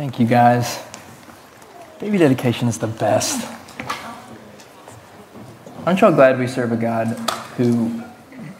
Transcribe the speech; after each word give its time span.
Thank 0.00 0.18
you 0.18 0.24
guys. 0.24 0.82
Baby 1.98 2.16
dedication 2.16 2.68
is 2.68 2.78
the 2.78 2.86
best. 2.86 3.46
Aren't 5.84 6.00
y'all 6.00 6.10
glad 6.10 6.38
we 6.38 6.46
serve 6.46 6.72
a 6.72 6.76
God 6.78 7.08
who 7.58 8.02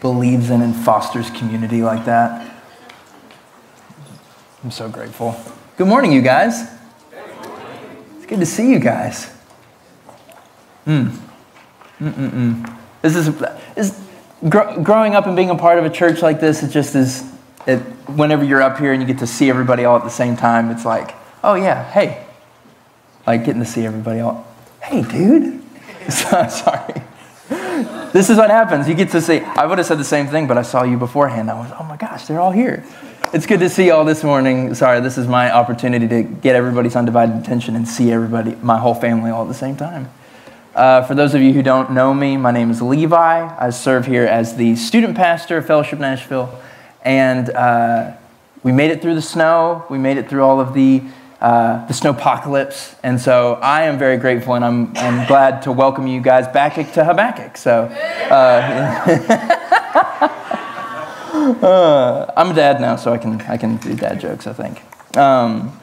believes 0.01 0.51
in 0.51 0.61
and 0.61 0.75
fosters 0.75 1.31
community 1.31 1.81
like 1.81 2.05
that? 2.05 2.47
I'm 4.63 4.69
so 4.69 4.87
grateful. 4.87 5.35
Good 5.77 5.87
morning, 5.87 6.11
you 6.11 6.21
guys. 6.21 6.71
It's 8.17 8.27
good 8.27 8.39
to 8.39 8.45
see 8.45 8.69
you 8.69 8.77
guys. 8.77 9.25
Hmm. 10.85 11.07
Mm-mm-mm. 11.99 12.77
This 13.01 13.15
is, 13.15 13.29
is 13.75 13.99
gr- 14.47 14.79
growing 14.83 15.15
up 15.15 15.25
and 15.25 15.35
being 15.35 15.49
a 15.49 15.55
part 15.55 15.79
of 15.79 15.85
a 15.85 15.89
church 15.89 16.21
like 16.21 16.39
this. 16.39 16.61
It 16.61 16.69
just 16.69 16.93
is. 16.93 17.27
It, 17.65 17.79
whenever 18.07 18.43
you're 18.43 18.61
up 18.61 18.77
here 18.77 18.93
and 18.93 19.01
you 19.01 19.07
get 19.07 19.17
to 19.17 19.27
see 19.27 19.49
everybody 19.49 19.85
all 19.85 19.97
at 19.97 20.03
the 20.03 20.09
same 20.11 20.37
time, 20.37 20.69
it's 20.69 20.85
like, 20.85 21.15
oh 21.43 21.55
yeah, 21.55 21.89
hey, 21.91 22.25
like 23.25 23.45
getting 23.45 23.61
to 23.61 23.67
see 23.67 23.85
everybody 23.85 24.19
all. 24.19 24.47
Hey, 24.81 25.01
dude. 25.03 25.61
Sorry. 26.09 27.01
This 28.13 28.29
is 28.29 28.37
what 28.37 28.49
happens. 28.49 28.89
You 28.89 28.95
get 28.95 29.09
to 29.11 29.21
see. 29.21 29.39
I 29.39 29.65
would 29.65 29.77
have 29.77 29.87
said 29.87 29.97
the 29.97 30.03
same 30.03 30.27
thing, 30.27 30.47
but 30.47 30.57
I 30.57 30.63
saw 30.63 30.83
you 30.83 30.97
beforehand. 30.97 31.49
I 31.49 31.59
was, 31.59 31.71
oh 31.79 31.83
my 31.83 31.97
gosh, 31.97 32.27
they're 32.27 32.39
all 32.39 32.51
here. 32.51 32.83
It's 33.33 33.45
good 33.45 33.61
to 33.61 33.69
see 33.69 33.85
you 33.85 33.93
all 33.93 34.03
this 34.03 34.23
morning. 34.23 34.75
Sorry, 34.75 34.99
this 34.99 35.17
is 35.17 35.27
my 35.27 35.51
opportunity 35.51 36.07
to 36.09 36.23
get 36.23 36.55
everybody's 36.55 36.97
undivided 36.97 37.37
attention 37.37 37.77
and 37.77 37.87
see 37.87 38.11
everybody, 38.11 38.55
my 38.55 38.77
whole 38.77 38.93
family, 38.93 39.31
all 39.31 39.43
at 39.43 39.47
the 39.47 39.53
same 39.53 39.77
time. 39.77 40.09
Uh, 40.75 41.03
for 41.03 41.15
those 41.15 41.33
of 41.33 41.41
you 41.41 41.53
who 41.53 41.61
don't 41.61 41.91
know 41.91 42.13
me, 42.13 42.35
my 42.35 42.51
name 42.51 42.69
is 42.69 42.81
Levi. 42.81 43.55
I 43.57 43.69
serve 43.69 44.05
here 44.05 44.25
as 44.25 44.57
the 44.57 44.75
student 44.75 45.15
pastor 45.15 45.57
of 45.57 45.65
Fellowship 45.65 45.99
Nashville. 45.99 46.53
And 47.03 47.49
uh, 47.49 48.13
we 48.63 48.73
made 48.73 48.91
it 48.91 49.01
through 49.01 49.15
the 49.15 49.21
snow. 49.21 49.85
We 49.89 49.97
made 49.97 50.17
it 50.17 50.29
through 50.29 50.43
all 50.43 50.59
of 50.59 50.73
the, 50.73 51.01
uh, 51.41 51.85
the 51.87 51.93
snowpocalypse. 51.93 52.95
And 53.03 53.19
so 53.19 53.55
I 53.55 53.83
am 53.83 53.97
very 53.97 54.17
grateful 54.17 54.53
and 54.53 54.63
I'm, 54.63 54.95
I'm 54.97 55.27
glad 55.27 55.63
to 55.63 55.71
welcome 55.71 56.07
you 56.07 56.21
guys 56.21 56.47
back 56.47 56.75
to 56.75 57.03
Habakkuk. 57.03 57.57
So 57.57 57.85
uh, 58.29 58.31
uh, 61.65 62.31
I'm 62.37 62.51
a 62.51 62.53
dad 62.53 62.79
now, 62.79 62.95
so 62.95 63.11
I 63.11 63.17
can, 63.17 63.41
I 63.41 63.57
can 63.57 63.77
do 63.77 63.95
dad 63.95 64.21
jokes, 64.21 64.45
I 64.47 64.53
think. 64.53 64.81
Um, 65.17 65.77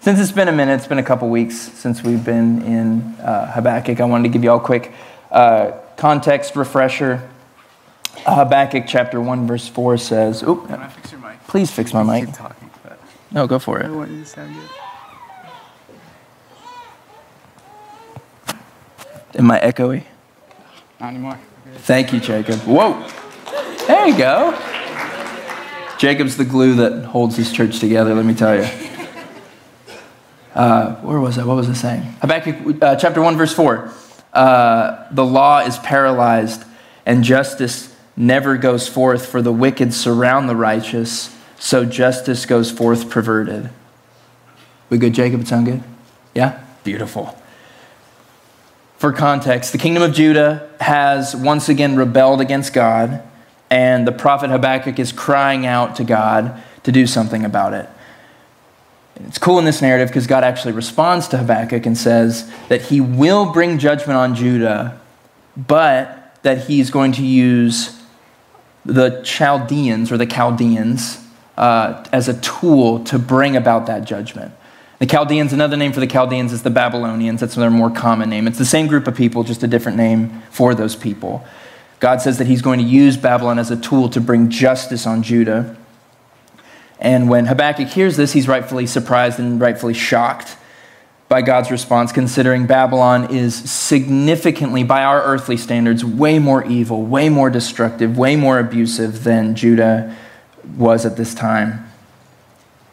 since 0.00 0.18
it's 0.20 0.32
been 0.32 0.48
a 0.48 0.52
minute, 0.52 0.74
it's 0.74 0.86
been 0.86 0.98
a 0.98 1.02
couple 1.02 1.28
weeks 1.28 1.56
since 1.56 2.02
we've 2.02 2.24
been 2.24 2.62
in 2.62 3.00
uh, 3.20 3.50
Habakkuk, 3.52 4.00
I 4.00 4.04
wanted 4.04 4.24
to 4.24 4.28
give 4.32 4.44
you 4.44 4.50
all 4.50 4.58
a 4.58 4.64
quick 4.64 4.92
uh, 5.30 5.72
context 5.96 6.56
refresher. 6.56 7.28
Habakkuk 8.26 8.84
chapter 8.86 9.20
1, 9.20 9.46
verse 9.46 9.68
4 9.68 9.98
says, 9.98 10.42
Oop, 10.42 10.66
Can 10.68 10.80
I 10.80 10.88
fix 10.88 11.12
your 11.12 11.20
mic? 11.20 11.38
please 11.46 11.70
fix 11.70 11.92
my 11.92 12.02
mic. 12.02 12.26
Keep 12.26 12.34
talking, 12.36 12.70
but 12.82 12.98
No, 13.30 13.46
go 13.46 13.58
for 13.58 13.82
I 13.82 13.86
it. 13.86 13.90
want 13.90 14.10
you 14.10 14.20
to 14.20 14.26
sound 14.26 14.54
good. 14.54 14.68
Am 19.34 19.50
I 19.50 19.60
echoey? 19.60 20.04
Not 21.00 21.10
anymore. 21.10 21.38
Thank 21.78 22.12
you, 22.12 22.20
Jacob. 22.20 22.60
Whoa. 22.60 23.06
There 23.86 24.06
you 24.06 24.16
go. 24.16 24.58
Jacob's 25.98 26.36
the 26.36 26.44
glue 26.44 26.74
that 26.76 27.04
holds 27.04 27.36
this 27.36 27.52
church 27.52 27.78
together, 27.78 28.14
let 28.14 28.24
me 28.24 28.34
tell 28.34 28.56
you. 28.56 28.68
Uh, 30.54 30.96
where 30.96 31.20
was 31.20 31.38
I? 31.38 31.44
What 31.44 31.56
was 31.56 31.68
I 31.68 31.74
saying? 31.74 32.02
Habakkuk 32.20 32.82
uh, 32.82 32.96
chapter 32.96 33.22
1, 33.22 33.36
verse 33.36 33.54
4. 33.54 33.92
Uh, 34.32 35.06
the 35.10 35.24
law 35.24 35.60
is 35.60 35.78
paralyzed, 35.78 36.64
and 37.06 37.22
justice 37.22 37.94
never 38.16 38.56
goes 38.56 38.88
forth, 38.88 39.26
for 39.26 39.42
the 39.42 39.52
wicked 39.52 39.94
surround 39.94 40.48
the 40.48 40.56
righteous, 40.56 41.36
so 41.58 41.84
justice 41.84 42.46
goes 42.46 42.70
forth 42.70 43.10
perverted. 43.10 43.70
We 44.88 44.98
good, 44.98 45.14
Jacob? 45.14 45.42
It 45.42 45.48
sound 45.48 45.66
good? 45.66 45.82
Yeah? 46.34 46.62
Beautiful. 46.82 47.39
For 49.00 49.14
context, 49.14 49.72
the 49.72 49.78
kingdom 49.78 50.02
of 50.02 50.12
Judah 50.12 50.68
has 50.78 51.34
once 51.34 51.70
again 51.70 51.96
rebelled 51.96 52.42
against 52.42 52.74
God, 52.74 53.22
and 53.70 54.06
the 54.06 54.12
prophet 54.12 54.50
Habakkuk 54.50 54.98
is 54.98 55.10
crying 55.10 55.64
out 55.64 55.96
to 55.96 56.04
God 56.04 56.62
to 56.82 56.92
do 56.92 57.06
something 57.06 57.42
about 57.42 57.72
it. 57.72 57.88
It's 59.26 59.38
cool 59.38 59.58
in 59.58 59.64
this 59.64 59.80
narrative 59.80 60.08
because 60.08 60.26
God 60.26 60.44
actually 60.44 60.74
responds 60.74 61.28
to 61.28 61.38
Habakkuk 61.38 61.86
and 61.86 61.96
says 61.96 62.52
that 62.68 62.82
he 62.82 63.00
will 63.00 63.50
bring 63.54 63.78
judgment 63.78 64.18
on 64.18 64.34
Judah, 64.34 65.00
but 65.56 66.36
that 66.42 66.66
he's 66.66 66.90
going 66.90 67.12
to 67.12 67.24
use 67.24 68.02
the 68.84 69.22
Chaldeans 69.22 70.12
or 70.12 70.18
the 70.18 70.26
Chaldeans 70.26 71.26
uh, 71.56 72.04
as 72.12 72.28
a 72.28 72.38
tool 72.42 73.02
to 73.04 73.18
bring 73.18 73.56
about 73.56 73.86
that 73.86 74.04
judgment. 74.04 74.52
The 75.00 75.06
Chaldeans, 75.06 75.54
another 75.54 75.78
name 75.78 75.94
for 75.94 76.00
the 76.00 76.06
Chaldeans 76.06 76.52
is 76.52 76.62
the 76.62 76.68
Babylonians. 76.68 77.40
That's 77.40 77.54
their 77.54 77.70
more 77.70 77.90
common 77.90 78.28
name. 78.28 78.46
It's 78.46 78.58
the 78.58 78.66
same 78.66 78.86
group 78.86 79.08
of 79.08 79.16
people, 79.16 79.44
just 79.44 79.62
a 79.62 79.66
different 79.66 79.96
name 79.96 80.42
for 80.50 80.74
those 80.74 80.94
people. 80.94 81.42
God 82.00 82.20
says 82.20 82.36
that 82.36 82.46
he's 82.46 82.60
going 82.60 82.80
to 82.80 82.84
use 82.84 83.16
Babylon 83.16 83.58
as 83.58 83.70
a 83.70 83.78
tool 83.78 84.10
to 84.10 84.20
bring 84.20 84.50
justice 84.50 85.06
on 85.06 85.22
Judah. 85.22 85.74
And 86.98 87.30
when 87.30 87.46
Habakkuk 87.46 87.88
hears 87.88 88.18
this, 88.18 88.34
he's 88.34 88.46
rightfully 88.46 88.86
surprised 88.86 89.38
and 89.38 89.58
rightfully 89.58 89.94
shocked 89.94 90.58
by 91.30 91.40
God's 91.40 91.70
response, 91.70 92.12
considering 92.12 92.66
Babylon 92.66 93.34
is 93.34 93.54
significantly, 93.54 94.84
by 94.84 95.02
our 95.02 95.22
earthly 95.22 95.56
standards, 95.56 96.04
way 96.04 96.38
more 96.38 96.62
evil, 96.66 97.06
way 97.06 97.30
more 97.30 97.48
destructive, 97.48 98.18
way 98.18 98.36
more 98.36 98.58
abusive 98.58 99.24
than 99.24 99.54
Judah 99.54 100.14
was 100.76 101.06
at 101.06 101.16
this 101.16 101.34
time. 101.34 101.89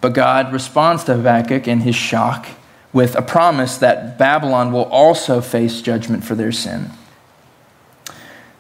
But 0.02 0.14
God 0.14 0.54
responds 0.54 1.04
to 1.06 1.16
Habakkuk 1.16 1.68
in 1.68 1.82
his 1.82 1.96
shock 1.96 2.48
with 2.94 3.16
a 3.16 3.22
promise 3.22 3.78
that 3.78 4.18
Babylon 4.18 4.72
will 4.72 4.86
also 4.86 5.42
face 5.42 5.82
judgment 5.82 6.24
for 6.24 6.36
their 6.36 6.52
sin. 6.52 6.92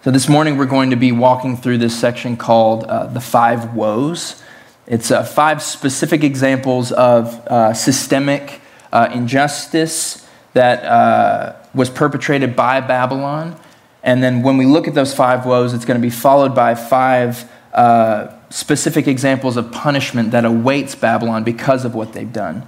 So 0.03 0.11
this 0.11 0.29
morning 0.29 0.57
we're 0.57 0.65
going 0.65 0.91
to 0.91 0.95
be 0.95 1.11
walking 1.11 1.57
through 1.57 1.79
this 1.79 1.99
section 1.99 2.37
called 2.37 2.83
uh, 2.85 3.07
the 3.07 3.19
Five 3.19 3.73
Woes. 3.73 4.41
It's 4.85 5.11
uh, 5.11 5.23
five 5.23 5.61
specific 5.61 6.23
examples 6.23 6.91
of 6.91 7.35
uh, 7.47 7.73
systemic 7.73 8.61
uh, 8.93 9.09
injustice 9.13 10.25
that 10.53 10.83
uh, 10.85 11.55
was 11.73 11.89
perpetrated 11.89 12.55
by 12.55 12.79
Babylon. 12.79 13.59
And 14.01 14.23
then 14.23 14.43
when 14.43 14.55
we 14.57 14.65
look 14.65 14.87
at 14.87 14.93
those 14.93 15.13
five 15.13 15.45
woes, 15.45 15.73
it's 15.73 15.83
going 15.83 15.99
to 15.99 16.01
be 16.01 16.09
followed 16.09 16.55
by 16.55 16.75
five 16.75 17.49
uh, 17.73 18.36
specific 18.49 19.07
examples 19.07 19.57
of 19.57 19.71
punishment 19.71 20.31
that 20.31 20.45
awaits 20.45 20.95
Babylon 20.95 21.43
because 21.43 21.85
of 21.85 21.95
what 21.95 22.13
they've 22.13 22.31
done. 22.31 22.67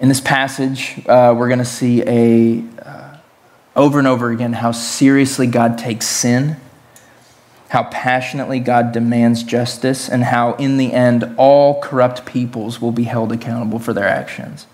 In 0.00 0.08
this 0.08 0.20
passage, 0.20 1.00
uh, 1.06 1.34
we're 1.36 1.48
going 1.48 1.58
to 1.58 1.64
see 1.64 2.02
a, 2.02 2.64
uh, 2.82 3.16
over 3.74 3.98
and 3.98 4.06
over 4.06 4.30
again 4.30 4.52
how 4.52 4.72
seriously 4.72 5.46
God 5.46 5.76
takes 5.76 6.06
sin 6.06 6.56
how 7.68 7.84
passionately 7.84 8.60
God 8.60 8.92
demands 8.92 9.42
justice, 9.42 10.08
and 10.08 10.24
how, 10.24 10.54
in 10.54 10.78
the 10.78 10.92
end, 10.92 11.34
all 11.36 11.80
corrupt 11.82 12.24
peoples 12.24 12.80
will 12.80 12.92
be 12.92 13.04
held 13.04 13.30
accountable 13.30 13.78
for 13.78 13.92
their 13.92 14.08
actions. 14.08 14.66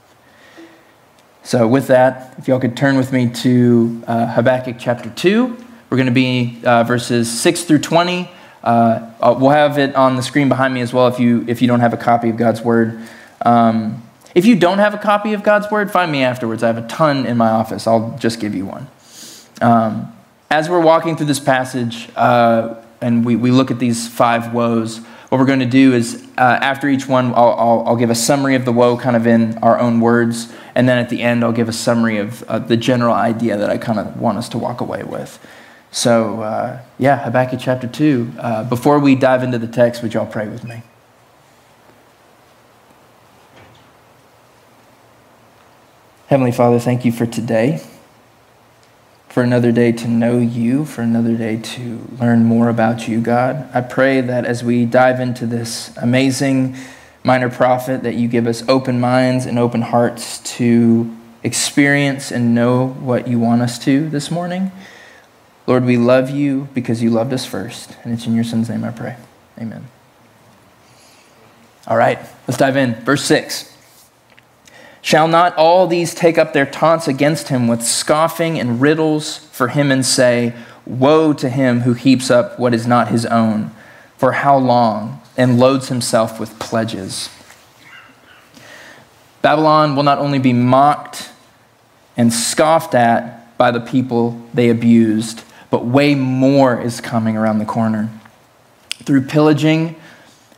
So, 1.42 1.66
with 1.66 1.88
that, 1.88 2.34
if 2.38 2.47
y'all 2.47 2.60
could 2.60 2.76
turn 2.76 2.97
with 2.97 3.12
me 3.12 3.28
to 3.28 4.03
uh, 4.06 4.32
Habakkuk 4.34 4.76
chapter 4.78 5.10
2, 5.10 5.56
we're 5.91 5.97
going 5.97 6.06
to 6.06 6.12
be 6.12 6.60
uh, 6.64 6.84
verses 6.84 7.30
6 7.41 7.64
through 7.64 7.80
20. 7.80 8.30
Uh, 8.64 9.36
we'll 9.38 9.50
have 9.50 9.78
it 9.78 9.94
on 9.94 10.16
the 10.16 10.22
screen 10.22 10.48
behind 10.48 10.72
me 10.72 10.80
as 10.80 10.92
well 10.92 11.06
if 11.06 11.20
you, 11.20 11.44
if 11.47 11.60
you 11.60 11.69
don't 11.69 11.80
have 11.80 11.92
a 11.92 11.98
copy 11.98 12.30
of 12.30 12.36
God's 12.36 12.62
Word. 12.62 12.98
Um, 13.42 14.02
if 14.34 14.47
you 14.47 14.56
don't 14.56 14.78
have 14.78 14.94
a 14.94 14.98
copy 14.98 15.34
of 15.34 15.42
God's 15.42 15.70
Word, 15.70 15.91
find 15.92 16.10
me 16.10 16.25
afterwards. 16.25 16.62
I 16.62 16.69
have 16.69 16.78
a 16.78 16.88
ton 16.88 17.26
in 17.26 17.36
my 17.36 17.50
office. 17.50 17.86
I'll 17.86 18.16
just 18.19 18.41
give 18.41 18.54
you 18.54 18.64
one. 18.64 18.88
Um, 19.60 20.12
as 20.50 20.69
we're 20.69 20.80
walking 20.80 21.14
through 21.16 21.26
this 21.26 21.41
passage, 21.41 22.08
uh, 22.16 22.76
and 23.00 23.24
we, 23.24 23.36
we 23.36 23.50
look 23.50 23.70
at 23.70 23.78
these 23.78 24.08
five 24.08 24.54
woes, 24.54 24.98
what 25.28 25.38
we're 25.38 25.47
going 25.47 25.60
to 25.60 25.66
do 25.66 25.92
is 25.92 26.26
uh, 26.38 26.58
after 26.62 26.88
each 26.88 27.06
one, 27.06 27.34
I'll, 27.34 27.53
I'll, 27.58 27.84
I'll, 27.88 27.97
give 27.97 28.10
a 28.10 28.14
summary 28.14 28.54
of 28.54 28.64
the 28.64 28.72
woe 28.72 28.97
kind 28.97 29.16
of 29.16 29.26
in 29.26 29.58
our 29.58 29.78
own 29.78 30.00
words. 30.00 30.53
And 30.74 30.89
then 30.89 30.98
at 30.98 31.10
the 31.10 31.22
end, 31.22 31.44
I'll 31.44 31.53
give 31.53 31.68
a 31.68 31.72
summary 31.72 32.18
of 32.18 32.42
uh, 32.44 32.60
the 32.60 32.77
general 32.77 33.15
idea 33.15 33.56
that 33.56 33.68
I 33.68 33.77
kind 33.77 33.98
of 33.98 34.18
want 34.18 34.39
us 34.39 34.48
to 34.50 34.59
walk 34.59 34.80
away 34.80 35.03
with. 35.03 35.44
So, 35.94 36.42
uh, 36.42 36.80
yeah, 36.98 37.22
Habakkuk 37.22 37.60
chapter 37.62 37.86
2. 37.86 38.32
Uh, 38.36 38.64
before 38.64 38.98
we 38.98 39.14
dive 39.14 39.44
into 39.44 39.58
the 39.58 39.68
text, 39.68 40.02
would 40.02 40.12
y'all 40.12 40.26
pray 40.26 40.48
with 40.48 40.64
me? 40.64 40.82
Heavenly 46.26 46.50
Father, 46.50 46.80
thank 46.80 47.04
you 47.04 47.12
for 47.12 47.26
today 47.26 47.80
for 49.28 49.44
another 49.44 49.70
day 49.70 49.92
to 49.92 50.08
know 50.08 50.38
you, 50.38 50.84
for 50.84 51.02
another 51.02 51.36
day 51.36 51.58
to 51.58 52.04
learn 52.20 52.44
more 52.44 52.68
about 52.68 53.06
you, 53.06 53.20
God. 53.20 53.68
I 53.72 53.80
pray 53.80 54.20
that 54.20 54.44
as 54.44 54.64
we 54.64 54.84
dive 54.86 55.20
into 55.20 55.46
this 55.46 55.96
amazing 55.96 56.76
minor 57.22 57.50
prophet, 57.50 58.02
that 58.02 58.16
you 58.16 58.26
give 58.26 58.48
us 58.48 58.68
open 58.68 58.98
minds 58.98 59.46
and 59.46 59.60
open 59.60 59.82
hearts 59.82 60.41
to 60.56 61.16
experience 61.44 62.32
and 62.32 62.52
know 62.52 62.88
what 62.88 63.28
you 63.28 63.38
want 63.38 63.62
us 63.62 63.78
to 63.84 64.08
this 64.08 64.28
morning. 64.28 64.72
Lord, 65.66 65.84
we 65.84 65.97
love 65.97 66.31
you 66.31 66.69
because 66.75 67.03
you 67.03 67.11
loved 67.11 67.33
us 67.33 67.47
first. 67.47 67.97
And 68.05 68.13
it's 68.13 68.27
in 68.27 68.34
your 68.34 68.45
son's 68.45 68.69
name 68.69 68.84
I 68.84 68.91
pray. 68.91 69.16
Amen. 69.59 69.87
All 71.87 71.97
right, 71.97 72.19
let's 72.47 72.59
dive 72.59 72.77
in. 72.77 72.95
Verse 72.97 73.25
6. 73.25 73.75
Shall 75.03 75.28
not 75.28 75.55
all 75.57 75.87
these 75.87 76.15
take 76.15 76.39
up 76.39 76.55
their 76.55 76.65
taunts 76.65 77.09
against 77.09 77.49
him 77.49 77.69
with 77.69 77.83
scoffing 77.83 78.59
and 78.59 78.81
riddles 78.81 79.37
for 79.37 79.69
him 79.69 79.93
and 79.93 80.05
say, 80.05 80.55
Woe 80.87 81.34
to 81.34 81.51
him 81.51 81.81
who 81.81 81.93
heaps 81.93 82.31
up 82.31 82.59
what 82.59 82.72
is 82.72 82.87
not 82.87 83.09
his 83.09 83.27
own? 83.27 83.71
For 84.16 84.33
how 84.33 84.57
long? 84.57 85.21
And 85.37 85.59
loads 85.59 85.89
himself 85.89 86.41
with 86.41 86.59
pledges. 86.59 87.28
Babylon 89.43 89.95
will 89.95 90.05
not 90.05 90.19
only 90.19 90.39
be 90.39 90.55
mocked 90.55 91.31
and 92.16 92.33
scoffed 92.33 92.95
at 92.95 93.59
by 93.59 93.71
the 93.71 93.81
people 93.81 94.41
they 94.55 94.71
abused, 94.71 95.43
but 95.74 95.84
way 95.84 96.15
more 96.15 96.80
is 96.80 97.00
coming 97.00 97.36
around 97.36 97.59
the 97.59 97.65
corner. 97.65 98.09
Through 99.03 99.22
pillaging, 99.22 99.97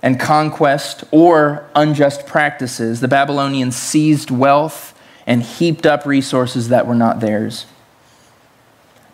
and 0.02 0.20
conquest 0.20 1.04
or 1.10 1.66
unjust 1.74 2.26
practices, 2.26 3.00
the 3.00 3.08
Babylonians 3.08 3.74
seized 3.74 4.30
wealth 4.30 4.92
and 5.26 5.42
heaped 5.42 5.86
up 5.86 6.04
resources 6.04 6.68
that 6.68 6.86
were 6.86 6.94
not 6.94 7.20
theirs. 7.20 7.64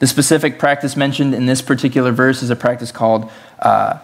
The 0.00 0.08
specific 0.08 0.58
practice 0.58 0.96
mentioned 0.96 1.37
in 1.37 1.46
this 1.46 1.62
particular 1.62 2.10
verse 2.10 2.43
is 2.43 2.50
a 2.50 2.56
practice 2.56 2.90
called 2.90 3.31
uh, 3.60 4.00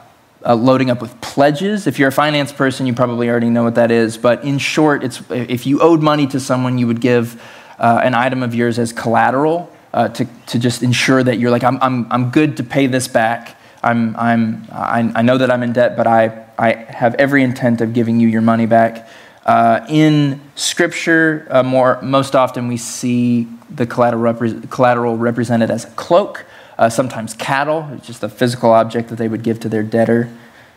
uh, 0.46 0.54
loading 0.54 0.90
up 0.90 1.02
with 1.02 1.20
pledges. 1.20 1.88
If 1.88 1.98
you're 1.98 2.10
a 2.10 2.12
finance 2.12 2.52
person, 2.52 2.86
you 2.86 2.94
probably 2.94 3.28
already 3.28 3.50
know 3.50 3.64
what 3.64 3.74
that 3.74 3.90
is. 3.90 4.16
But 4.16 4.44
in 4.44 4.58
short, 4.58 5.02
it's, 5.02 5.20
if 5.32 5.66
you 5.66 5.80
owed 5.80 6.00
money 6.00 6.28
to 6.28 6.38
someone, 6.38 6.78
you 6.78 6.86
would 6.86 7.00
give 7.00 7.42
uh, 7.76 8.02
an 8.04 8.14
item 8.14 8.44
of 8.44 8.54
yours 8.54 8.78
as 8.78 8.92
collateral 8.92 9.68
uh, 9.92 10.08
to, 10.08 10.26
to 10.46 10.58
just 10.58 10.82
ensure 10.82 11.22
that 11.22 11.38
you're 11.38 11.50
like, 11.50 11.64
I'm, 11.64 11.78
I'm, 11.82 12.10
I'm 12.10 12.30
good 12.30 12.56
to 12.58 12.64
pay 12.64 12.86
this 12.86 13.08
back. 13.08 13.56
I'm, 13.82 14.16
I'm, 14.16 14.66
I, 14.70 15.12
I 15.14 15.22
know 15.22 15.38
that 15.38 15.50
I'm 15.50 15.62
in 15.62 15.72
debt, 15.72 15.96
but 15.96 16.06
I, 16.06 16.44
I 16.58 16.72
have 16.74 17.14
every 17.14 17.42
intent 17.42 17.80
of 17.80 17.92
giving 17.92 18.20
you 18.20 18.28
your 18.28 18.42
money 18.42 18.66
back. 18.66 19.08
Uh, 19.46 19.86
in 19.88 20.40
Scripture, 20.56 21.46
uh, 21.50 21.62
more, 21.62 22.00
most 22.02 22.36
often 22.36 22.68
we 22.68 22.76
see 22.76 23.48
the 23.70 23.86
collateral, 23.86 24.34
repre- 24.34 24.70
collateral 24.70 25.16
represented 25.16 25.70
as 25.70 25.84
a 25.84 25.90
cloak, 25.90 26.44
uh, 26.76 26.88
sometimes 26.88 27.34
cattle, 27.34 27.88
it's 27.92 28.06
just 28.06 28.22
a 28.22 28.28
physical 28.28 28.70
object 28.72 29.08
that 29.08 29.16
they 29.16 29.28
would 29.28 29.42
give 29.42 29.58
to 29.60 29.68
their 29.68 29.82
debtor, 29.82 30.28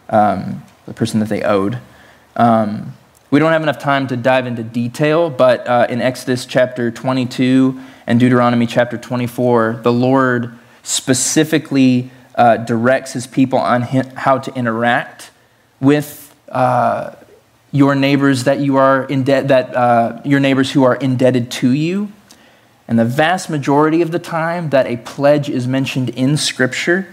um, 0.10 0.64
the 0.86 0.94
person 0.94 1.20
that 1.20 1.30
they 1.30 1.44
owed. 1.44 1.80
Um, 2.36 2.94
we 3.32 3.40
don't 3.40 3.54
have 3.54 3.64
enough 3.64 3.80
time 3.80 4.08
to 4.08 4.18
dive 4.18 4.46
into 4.46 4.62
detail, 4.62 5.30
but 5.30 5.66
uh, 5.66 5.88
in 5.90 6.02
Exodus 6.02 6.46
chapter 6.46 6.92
22 6.92 7.82
and 8.06 8.20
Deuteronomy 8.20 8.68
chapter 8.68 8.98
24, 8.98 9.80
the 9.84 9.94
Lord 9.94 10.60
specifically 10.84 12.12
uh, 12.36 12.58
directs 12.58 13.14
his 13.14 13.28
people 13.28 13.58
on 13.58 13.84
how 13.84 14.38
to 14.38 14.54
interact 14.54 15.32
with 15.80 16.36
uh, 16.50 17.16
your 17.72 17.96
neighbors 17.96 18.44
that 18.44 18.60
you 18.60 18.76
are 18.76 19.06
in 19.06 19.24
that 19.24 19.76
uh, 19.76 20.22
your 20.26 20.42
neighbors 20.42 20.74
who 20.74 20.84
are 20.84 20.96
indebted 20.96 21.50
to 21.50 21.72
you. 21.72 22.12
And 22.86 23.00
the 23.00 23.06
vast 23.06 23.50
majority 23.50 24.02
of 24.02 24.12
the 24.12 24.20
time 24.20 24.72
that 24.72 24.88
a 24.88 24.98
pledge 24.98 25.50
is 25.50 25.66
mentioned 25.68 26.10
in 26.10 26.36
Scripture, 26.36 27.08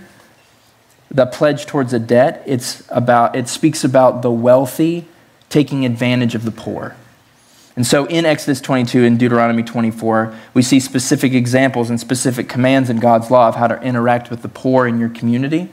the 1.09 1.27
pledge 1.27 1.67
towards 1.67 1.93
a 1.93 2.01
debt, 2.01 2.43
it's 2.45 2.83
about, 2.89 3.37
it 3.37 3.47
speaks 3.47 3.85
about 3.85 4.23
the 4.23 4.33
wealthy 4.33 5.07
taking 5.49 5.85
advantage 5.85 6.35
of 6.35 6.45
the 6.45 6.51
poor. 6.51 6.97
And 7.77 7.87
so 7.87 8.07
in 8.07 8.27
Exodus 8.27 8.61
22 8.61 9.05
and 9.05 9.19
Deuteronomy 9.19 9.63
24, 9.63 10.35
we 10.53 10.63
see 10.63 10.81
specific 10.81 11.33
examples 11.33 11.91
and 11.91 12.01
specific 12.01 12.49
commands 12.49 12.91
in 12.91 12.99
God's 12.99 13.31
law 13.31 13.47
of 13.47 13.55
how 13.55 13.69
to 13.69 13.81
interact 13.81 14.31
with 14.31 14.43
the 14.43 14.49
poor 14.49 14.89
in 14.89 14.99
your 14.99 15.09
community. 15.09 15.69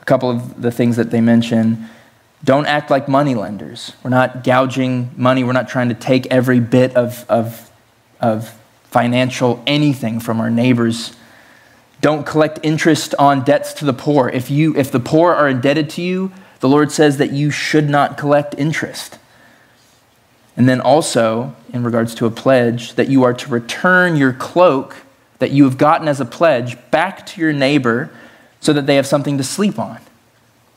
A 0.00 0.04
couple 0.04 0.28
of 0.28 0.60
the 0.60 0.72
things 0.72 0.96
that 0.96 1.12
they 1.12 1.20
mention 1.20 1.88
don't 2.42 2.66
act 2.66 2.90
like 2.90 3.08
money 3.08 3.34
lenders. 3.34 3.92
We're 4.02 4.10
not 4.10 4.44
gouging 4.44 5.10
money. 5.16 5.44
We're 5.44 5.52
not 5.52 5.68
trying 5.68 5.88
to 5.88 5.94
take 5.94 6.26
every 6.26 6.60
bit 6.60 6.94
of, 6.96 7.24
of, 7.28 7.70
of 8.20 8.52
financial 8.84 9.62
anything 9.66 10.20
from 10.20 10.40
our 10.40 10.50
neighbors. 10.50 11.14
Don't 12.00 12.26
collect 12.26 12.58
interest 12.62 13.14
on 13.18 13.44
debts 13.44 13.72
to 13.74 13.84
the 13.84 13.92
poor. 13.92 14.28
If, 14.28 14.50
you, 14.50 14.76
if 14.76 14.90
the 14.90 15.00
poor 15.00 15.32
are 15.32 15.48
indebted 15.48 15.90
to 15.90 16.02
you, 16.02 16.32
the 16.60 16.68
Lord 16.68 16.90
says 16.92 17.18
that 17.18 17.32
you 17.32 17.50
should 17.50 17.88
not 17.88 18.16
collect 18.16 18.54
interest. 18.58 19.18
And 20.56 20.68
then 20.68 20.80
also, 20.80 21.54
in 21.72 21.84
regards 21.84 22.14
to 22.16 22.26
a 22.26 22.30
pledge, 22.30 22.94
that 22.94 23.08
you 23.08 23.24
are 23.24 23.34
to 23.34 23.48
return 23.50 24.16
your 24.16 24.32
cloak 24.32 24.96
that 25.38 25.50
you 25.50 25.64
have 25.64 25.76
gotten 25.76 26.08
as 26.08 26.20
a 26.20 26.24
pledge 26.24 26.78
back 26.90 27.26
to 27.26 27.40
your 27.40 27.52
neighbor 27.52 28.10
so 28.60 28.72
that 28.72 28.86
they 28.86 28.96
have 28.96 29.06
something 29.06 29.36
to 29.38 29.44
sleep 29.44 29.78
on. 29.78 30.00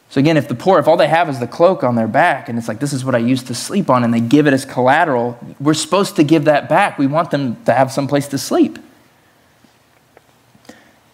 So 0.10 0.20
again, 0.20 0.38
if 0.38 0.48
the 0.48 0.56
poor, 0.56 0.80
if 0.80 0.88
all 0.88 0.98
they 0.98 1.08
have 1.08 1.30
is 1.30 1.40
the 1.40 1.48
cloak 1.48 1.84
on 1.84 1.96
their 1.96 2.08
back, 2.08 2.50
and 2.50 2.58
it's 2.58 2.68
like, 2.68 2.80
this 2.80 2.94
is 2.94 3.06
what 3.06 3.14
I 3.14 3.20
used 3.20 3.48
to 3.48 3.56
sleep 3.56 3.90
on, 3.90 4.04
and 4.04 4.14
they 4.14 4.20
give 4.20 4.48
it 4.48 4.54
as 4.54 4.66
collateral, 4.66 5.40
we're 5.60 5.76
supposed 5.76 6.16
to 6.16 6.24
give 6.24 6.46
that 6.46 6.68
back. 6.68 6.98
We 6.98 7.08
want 7.08 7.32
them 7.32 7.64
to 7.66 7.74
have 7.74 7.92
some 7.92 8.08
place 8.08 8.28
to 8.30 8.38
sleep. 8.38 8.80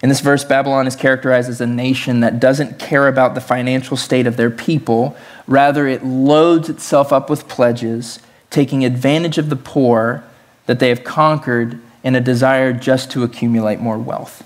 In 0.01 0.09
this 0.09 0.19
verse, 0.19 0.43
Babylon 0.43 0.87
is 0.87 0.95
characterized 0.95 1.49
as 1.49 1.61
a 1.61 1.67
nation 1.67 2.19
that 2.19 2.39
doesn't 2.39 2.79
care 2.79 3.07
about 3.07 3.33
the 3.33 3.41
financial 3.41 3.97
state 3.97 4.27
of 4.27 4.37
their 4.37 4.51
people. 4.51 5.15
Rather, 5.47 5.87
it 5.87 6.05
loads 6.05 6.69
itself 6.69 7.13
up 7.13 7.29
with 7.29 7.47
pledges, 7.47 8.19
taking 8.49 8.83
advantage 8.83 9.37
of 9.37 9.49
the 9.49 9.55
poor 9.55 10.23
that 10.65 10.79
they 10.79 10.89
have 10.89 11.03
conquered 11.03 11.79
in 12.03 12.15
a 12.15 12.21
desire 12.21 12.73
just 12.73 13.09
to 13.11 13.23
accumulate 13.23 13.79
more 13.79 13.97
wealth. 13.97 14.45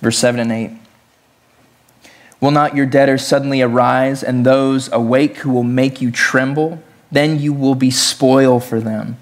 Verse 0.00 0.18
7 0.18 0.40
and 0.40 0.52
8. 0.52 0.70
Will 2.40 2.50
not 2.50 2.74
your 2.74 2.86
debtors 2.86 3.24
suddenly 3.24 3.62
arise, 3.62 4.24
and 4.24 4.44
those 4.44 4.92
awake 4.92 5.38
who 5.38 5.50
will 5.50 5.62
make 5.62 6.02
you 6.02 6.10
tremble? 6.10 6.82
Then 7.12 7.38
you 7.38 7.52
will 7.52 7.76
be 7.76 7.90
spoil 7.90 8.58
for 8.58 8.80
them. 8.80 9.16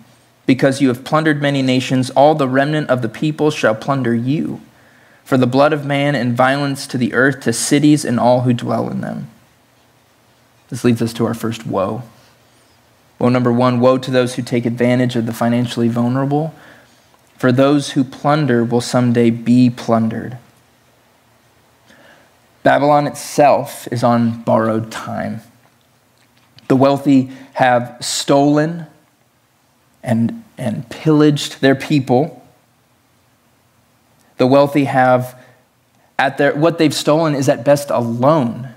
Because 0.50 0.80
you 0.80 0.88
have 0.88 1.04
plundered 1.04 1.40
many 1.40 1.62
nations, 1.62 2.10
all 2.10 2.34
the 2.34 2.48
remnant 2.48 2.90
of 2.90 3.02
the 3.02 3.08
people 3.08 3.52
shall 3.52 3.72
plunder 3.72 4.12
you. 4.12 4.60
For 5.22 5.38
the 5.38 5.46
blood 5.46 5.72
of 5.72 5.86
man 5.86 6.16
and 6.16 6.36
violence 6.36 6.88
to 6.88 6.98
the 6.98 7.14
earth, 7.14 7.42
to 7.42 7.52
cities 7.52 8.04
and 8.04 8.18
all 8.18 8.40
who 8.40 8.52
dwell 8.52 8.90
in 8.90 9.00
them. 9.00 9.30
This 10.68 10.82
leads 10.82 11.00
us 11.00 11.12
to 11.12 11.24
our 11.24 11.34
first 11.34 11.68
woe. 11.68 12.02
Woe 13.20 13.28
number 13.28 13.52
one 13.52 13.78
woe 13.78 13.96
to 13.98 14.10
those 14.10 14.34
who 14.34 14.42
take 14.42 14.66
advantage 14.66 15.14
of 15.14 15.26
the 15.26 15.32
financially 15.32 15.86
vulnerable. 15.86 16.52
For 17.36 17.52
those 17.52 17.92
who 17.92 18.02
plunder 18.02 18.64
will 18.64 18.80
someday 18.80 19.30
be 19.30 19.70
plundered. 19.70 20.36
Babylon 22.64 23.06
itself 23.06 23.86
is 23.92 24.02
on 24.02 24.42
borrowed 24.42 24.90
time. 24.90 25.42
The 26.66 26.74
wealthy 26.74 27.30
have 27.52 27.98
stolen 28.00 28.88
and, 30.02 30.44
and 30.56 30.88
pillaged 30.88 31.60
their 31.60 31.74
people. 31.74 32.44
The 34.38 34.46
wealthy 34.46 34.84
have, 34.84 35.38
at 36.18 36.38
their, 36.38 36.54
what 36.54 36.78
they've 36.78 36.94
stolen 36.94 37.34
is 37.34 37.48
at 37.48 37.64
best 37.64 37.90
a 37.90 38.00
loan 38.00 38.68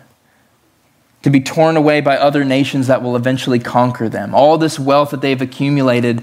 to 1.22 1.30
be 1.30 1.39
torn 1.39 1.77
away 1.77 2.01
by 2.01 2.18
other 2.18 2.44
nations 2.44 2.88
that 2.88 3.01
will 3.01 3.15
eventually 3.15 3.60
conquer 3.60 4.10
them. 4.10 4.36
All 4.36 4.58
this 4.58 4.77
wealth 4.77 5.12
that 5.12 5.22
they've 5.22 5.42
accumulated, 5.42 6.22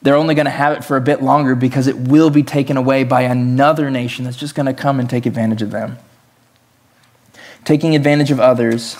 they're 0.00 0.16
only 0.16 0.34
going 0.34 0.46
to 0.46 0.50
have 0.50 0.76
it 0.76 0.82
for 0.82 0.96
a 0.96 1.00
bit 1.00 1.22
longer 1.22 1.54
because 1.54 1.86
it 1.86 1.96
will 1.96 2.30
be 2.30 2.42
taken 2.42 2.78
away 2.78 3.04
by 3.04 3.22
another 3.22 3.90
nation 3.90 4.24
that's 4.24 4.38
just 4.38 4.54
going 4.54 4.66
to 4.66 4.72
come 4.72 4.98
and 4.98 5.10
take 5.10 5.26
advantage 5.26 5.60
of 5.60 5.70
them 5.70 5.98
taking 7.64 7.94
advantage 7.94 8.30
of 8.30 8.40
others, 8.40 8.96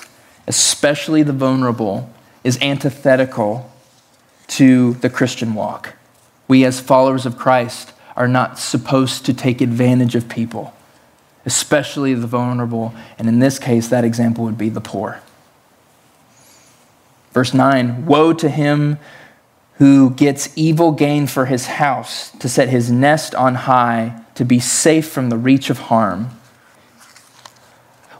especially 0.46 1.22
the 1.22 1.32
vulnerable, 1.32 2.10
is 2.44 2.58
antithetical 2.60 3.70
to 4.50 4.94
the 4.94 5.10
Christian 5.10 5.54
walk. 5.54 5.94
We, 6.48 6.64
as 6.64 6.80
followers 6.80 7.26
of 7.26 7.38
Christ, 7.38 7.92
are 8.16 8.28
not 8.28 8.58
supposed 8.58 9.24
to 9.26 9.34
take 9.34 9.60
advantage 9.60 10.14
of 10.14 10.28
people, 10.28 10.74
especially 11.46 12.14
the 12.14 12.26
vulnerable. 12.26 12.94
And 13.18 13.28
in 13.28 13.38
this 13.38 13.58
case, 13.58 13.88
that 13.88 14.04
example 14.04 14.44
would 14.44 14.58
be 14.58 14.68
the 14.68 14.80
poor. 14.80 15.20
Verse 17.32 17.54
9 17.54 18.06
Woe 18.06 18.32
to 18.32 18.48
him 18.48 18.98
who 19.74 20.10
gets 20.10 20.50
evil 20.56 20.92
gain 20.92 21.26
for 21.26 21.46
his 21.46 21.66
house, 21.66 22.32
to 22.32 22.48
set 22.48 22.68
his 22.68 22.90
nest 22.90 23.34
on 23.34 23.54
high, 23.54 24.20
to 24.34 24.44
be 24.44 24.60
safe 24.60 25.08
from 25.08 25.30
the 25.30 25.38
reach 25.38 25.70
of 25.70 25.78
harm. 25.78 26.28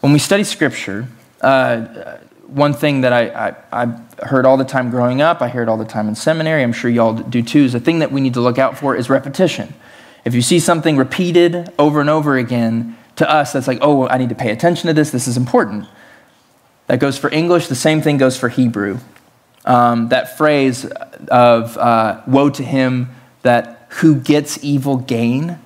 When 0.01 0.15
we 0.15 0.19
study 0.19 0.45
Scripture, 0.45 1.09
uh, 1.43 2.17
one 2.51 2.75
thing 2.75 3.03
that 3.03 3.13
I, 3.13 3.29
I, 3.49 3.85
I, 3.85 4.27
heard 4.27 4.45
all 4.45 4.57
the 4.57 4.65
time 4.65 4.91
growing 4.91 5.23
up, 5.23 5.41
I 5.41 5.49
hear 5.49 5.63
it 5.63 5.69
all 5.69 5.77
the 5.77 5.85
time 5.85 6.09
in 6.09 6.15
seminary, 6.15 6.63
I'm 6.63 6.73
sure 6.73 6.91
y'all 6.91 7.15
do 7.15 7.43
too, 7.43 7.61
is 7.61 7.73
the 7.73 7.81
thing 7.81 8.01
that 8.01 8.13
we 8.13 8.21
need 8.21 8.35
to 8.35 8.41
look 8.41 8.59
out 8.59 8.77
for 8.77 8.95
is 8.97 9.09
repetition. 9.09 9.73
If 10.25 10.35
you 10.35 10.43
see 10.43 10.59
something 10.59 10.97
repeated 10.97 11.73
over 11.79 12.01
and 12.01 12.11
over 12.11 12.37
again, 12.37 12.97
to 13.17 13.31
us, 13.31 13.53
that's 13.53 13.69
like, 13.69 13.79
oh, 13.83 14.09
I 14.09 14.17
need 14.17 14.31
to 14.31 14.35
pay 14.35 14.51
attention 14.51 14.89
to 14.89 14.95
this, 14.95 15.11
this 15.11 15.29
is 15.29 15.37
important. 15.37 15.87
That 16.87 17.01
goes 17.01 17.19
for 17.19 17.31
English, 17.31 17.69
the 17.69 17.75
same 17.75 18.01
thing 18.01 18.17
goes 18.17 18.39
for 18.39 18.49
Hebrew. 18.49 18.99
Um, 19.67 20.09
that 20.09 20.39
phrase 20.39 20.87
of 20.87 21.77
uh, 21.77 22.23
woe 22.27 22.49
to 22.51 22.65
him 22.65 23.11
that 23.43 23.87
who 23.91 24.17
gets 24.17 24.63
evil 24.65 24.97
gain 24.97 25.59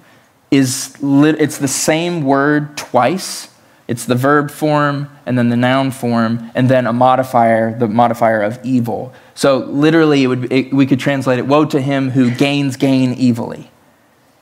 is 0.51 1.01
lit- 1.01 1.41
it's 1.41 1.59
the 1.59 1.69
same 1.69 2.23
word 2.23 2.77
twice 2.77 3.54
It's 3.87 4.07
the 4.07 4.15
verb 4.15 4.51
form 4.51 5.11
and 5.27 5.37
then 5.37 5.51
the 5.51 5.57
noun 5.57 5.91
form 5.91 6.51
and 6.55 6.71
then 6.71 6.87
a 6.87 6.93
modifier, 6.93 7.79
the 7.79 7.87
modifier 7.87 8.41
of 8.41 8.59
evil. 8.65 9.13
So 9.35 9.59
literally, 9.59 10.23
it 10.23 10.27
would, 10.27 10.53
it, 10.53 10.73
we 10.73 10.87
could 10.87 11.01
translate 11.01 11.39
it 11.39 11.47
Woe 11.47 11.67
to 11.67 11.81
him 11.81 12.11
who 12.11 12.31
gains 12.31 12.77
gain 12.77 13.15
evilly. 13.21 13.71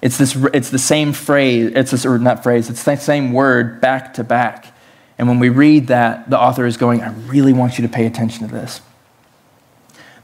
It's, 0.00 0.18
this, 0.18 0.36
it's 0.52 0.70
the 0.70 0.78
same 0.78 1.12
phrase, 1.12 1.72
it's 1.74 1.92
this, 1.92 2.04
or 2.04 2.18
not 2.18 2.42
phrase, 2.42 2.68
it's 2.68 2.82
the 2.82 2.96
same 2.96 3.32
word 3.32 3.80
back 3.80 4.14
to 4.14 4.24
back. 4.24 4.66
And 5.18 5.28
when 5.28 5.38
we 5.38 5.48
read 5.48 5.88
that, 5.88 6.28
the 6.30 6.38
author 6.38 6.66
is 6.66 6.76
going, 6.76 7.02
I 7.02 7.12
really 7.12 7.52
want 7.52 7.78
you 7.78 7.86
to 7.86 7.92
pay 7.92 8.06
attention 8.06 8.46
to 8.48 8.52
this. 8.52 8.80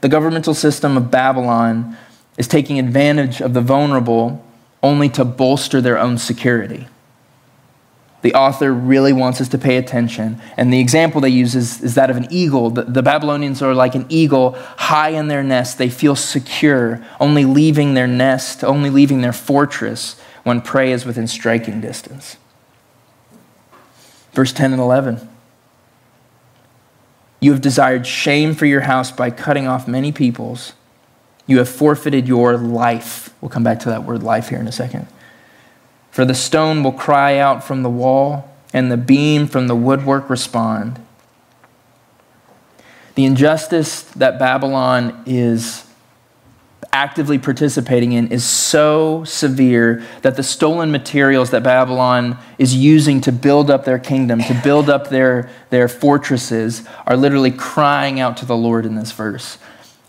The 0.01 0.09
governmental 0.09 0.53
system 0.53 0.97
of 0.97 1.11
Babylon 1.11 1.97
is 2.37 2.47
taking 2.47 2.79
advantage 2.79 3.41
of 3.41 3.53
the 3.53 3.61
vulnerable 3.61 4.45
only 4.81 5.09
to 5.09 5.25
bolster 5.25 5.81
their 5.81 5.97
own 5.97 6.17
security. 6.17 6.87
The 8.21 8.33
author 8.33 8.73
really 8.73 9.13
wants 9.13 9.39
us 9.39 9.47
to 9.49 9.57
pay 9.57 9.77
attention. 9.77 10.41
And 10.57 10.73
the 10.73 10.79
example 10.79 11.21
they 11.21 11.29
use 11.29 11.55
is, 11.55 11.81
is 11.81 11.95
that 11.95 12.09
of 12.09 12.17
an 12.17 12.27
eagle. 12.29 12.69
The, 12.69 12.83
the, 12.83 13.01
Babylonians 13.01 13.61
are 13.61 13.73
like 13.73 13.95
an 13.95 14.05
eagle 14.09 14.57
high 14.77 15.09
in 15.09 15.29
their 15.29 15.43
nest. 15.43 15.77
They 15.77 15.89
feel 15.89 16.17
secure, 16.17 17.05
only 17.19 17.45
leaving 17.45 17.93
their 17.93 18.07
nest, 18.07 18.63
only 18.63 18.89
leaving 18.89 19.21
their 19.21 19.31
fortress 19.31 20.19
when 20.43 20.61
prey 20.61 20.91
is 20.91 21.05
within 21.05 21.27
striking 21.27 21.79
distance. 21.79 22.35
Verse 24.33 24.51
10 24.51 24.73
and 24.73 24.81
11. 24.81 25.27
You 27.39 27.53
have 27.53 27.61
desired 27.61 28.05
shame 28.05 28.53
for 28.53 28.65
your 28.65 28.81
house 28.81 29.11
by 29.11 29.31
cutting 29.31 29.65
off 29.65 29.87
many 29.87 30.11
peoples. 30.11 30.73
You 31.47 31.59
have 31.59 31.69
forfeited 31.69 32.27
your 32.27 32.57
life. 32.57 33.33
We'll 33.39 33.49
come 33.49 33.63
back 33.63 33.79
to 33.81 33.89
that 33.89 34.03
word 34.03 34.23
life 34.23 34.49
here 34.49 34.59
in 34.59 34.67
a 34.67 34.73
second. 34.73 35.07
For 36.11 36.25
the 36.25 36.35
stone 36.35 36.83
will 36.83 36.91
cry 36.91 37.37
out 37.37 37.63
from 37.63 37.83
the 37.83 37.89
wall, 37.89 38.49
and 38.73 38.91
the 38.91 38.97
beam 38.97 39.47
from 39.47 39.67
the 39.67 39.75
woodwork 39.75 40.29
respond. 40.29 41.03
The 43.15 43.25
injustice 43.25 44.03
that 44.03 44.39
Babylon 44.39 45.23
is 45.25 45.85
actively 46.91 47.37
participating 47.37 48.13
in 48.13 48.31
is 48.31 48.43
so 48.43 49.23
severe 49.23 50.03
that 50.21 50.35
the 50.35 50.43
stolen 50.43 50.91
materials 50.91 51.51
that 51.51 51.61
Babylon 51.61 52.37
is 52.57 52.75
using 52.75 53.21
to 53.21 53.31
build 53.31 53.69
up 53.69 53.85
their 53.85 53.99
kingdom, 53.99 54.41
to 54.43 54.59
build 54.63 54.89
up 54.89 55.09
their, 55.09 55.49
their 55.69 55.87
fortresses, 55.87 56.83
are 57.05 57.15
literally 57.15 57.51
crying 57.51 58.19
out 58.19 58.37
to 58.37 58.45
the 58.45 58.57
Lord 58.57 58.85
in 58.85 58.95
this 58.95 59.11
verse. 59.11 59.57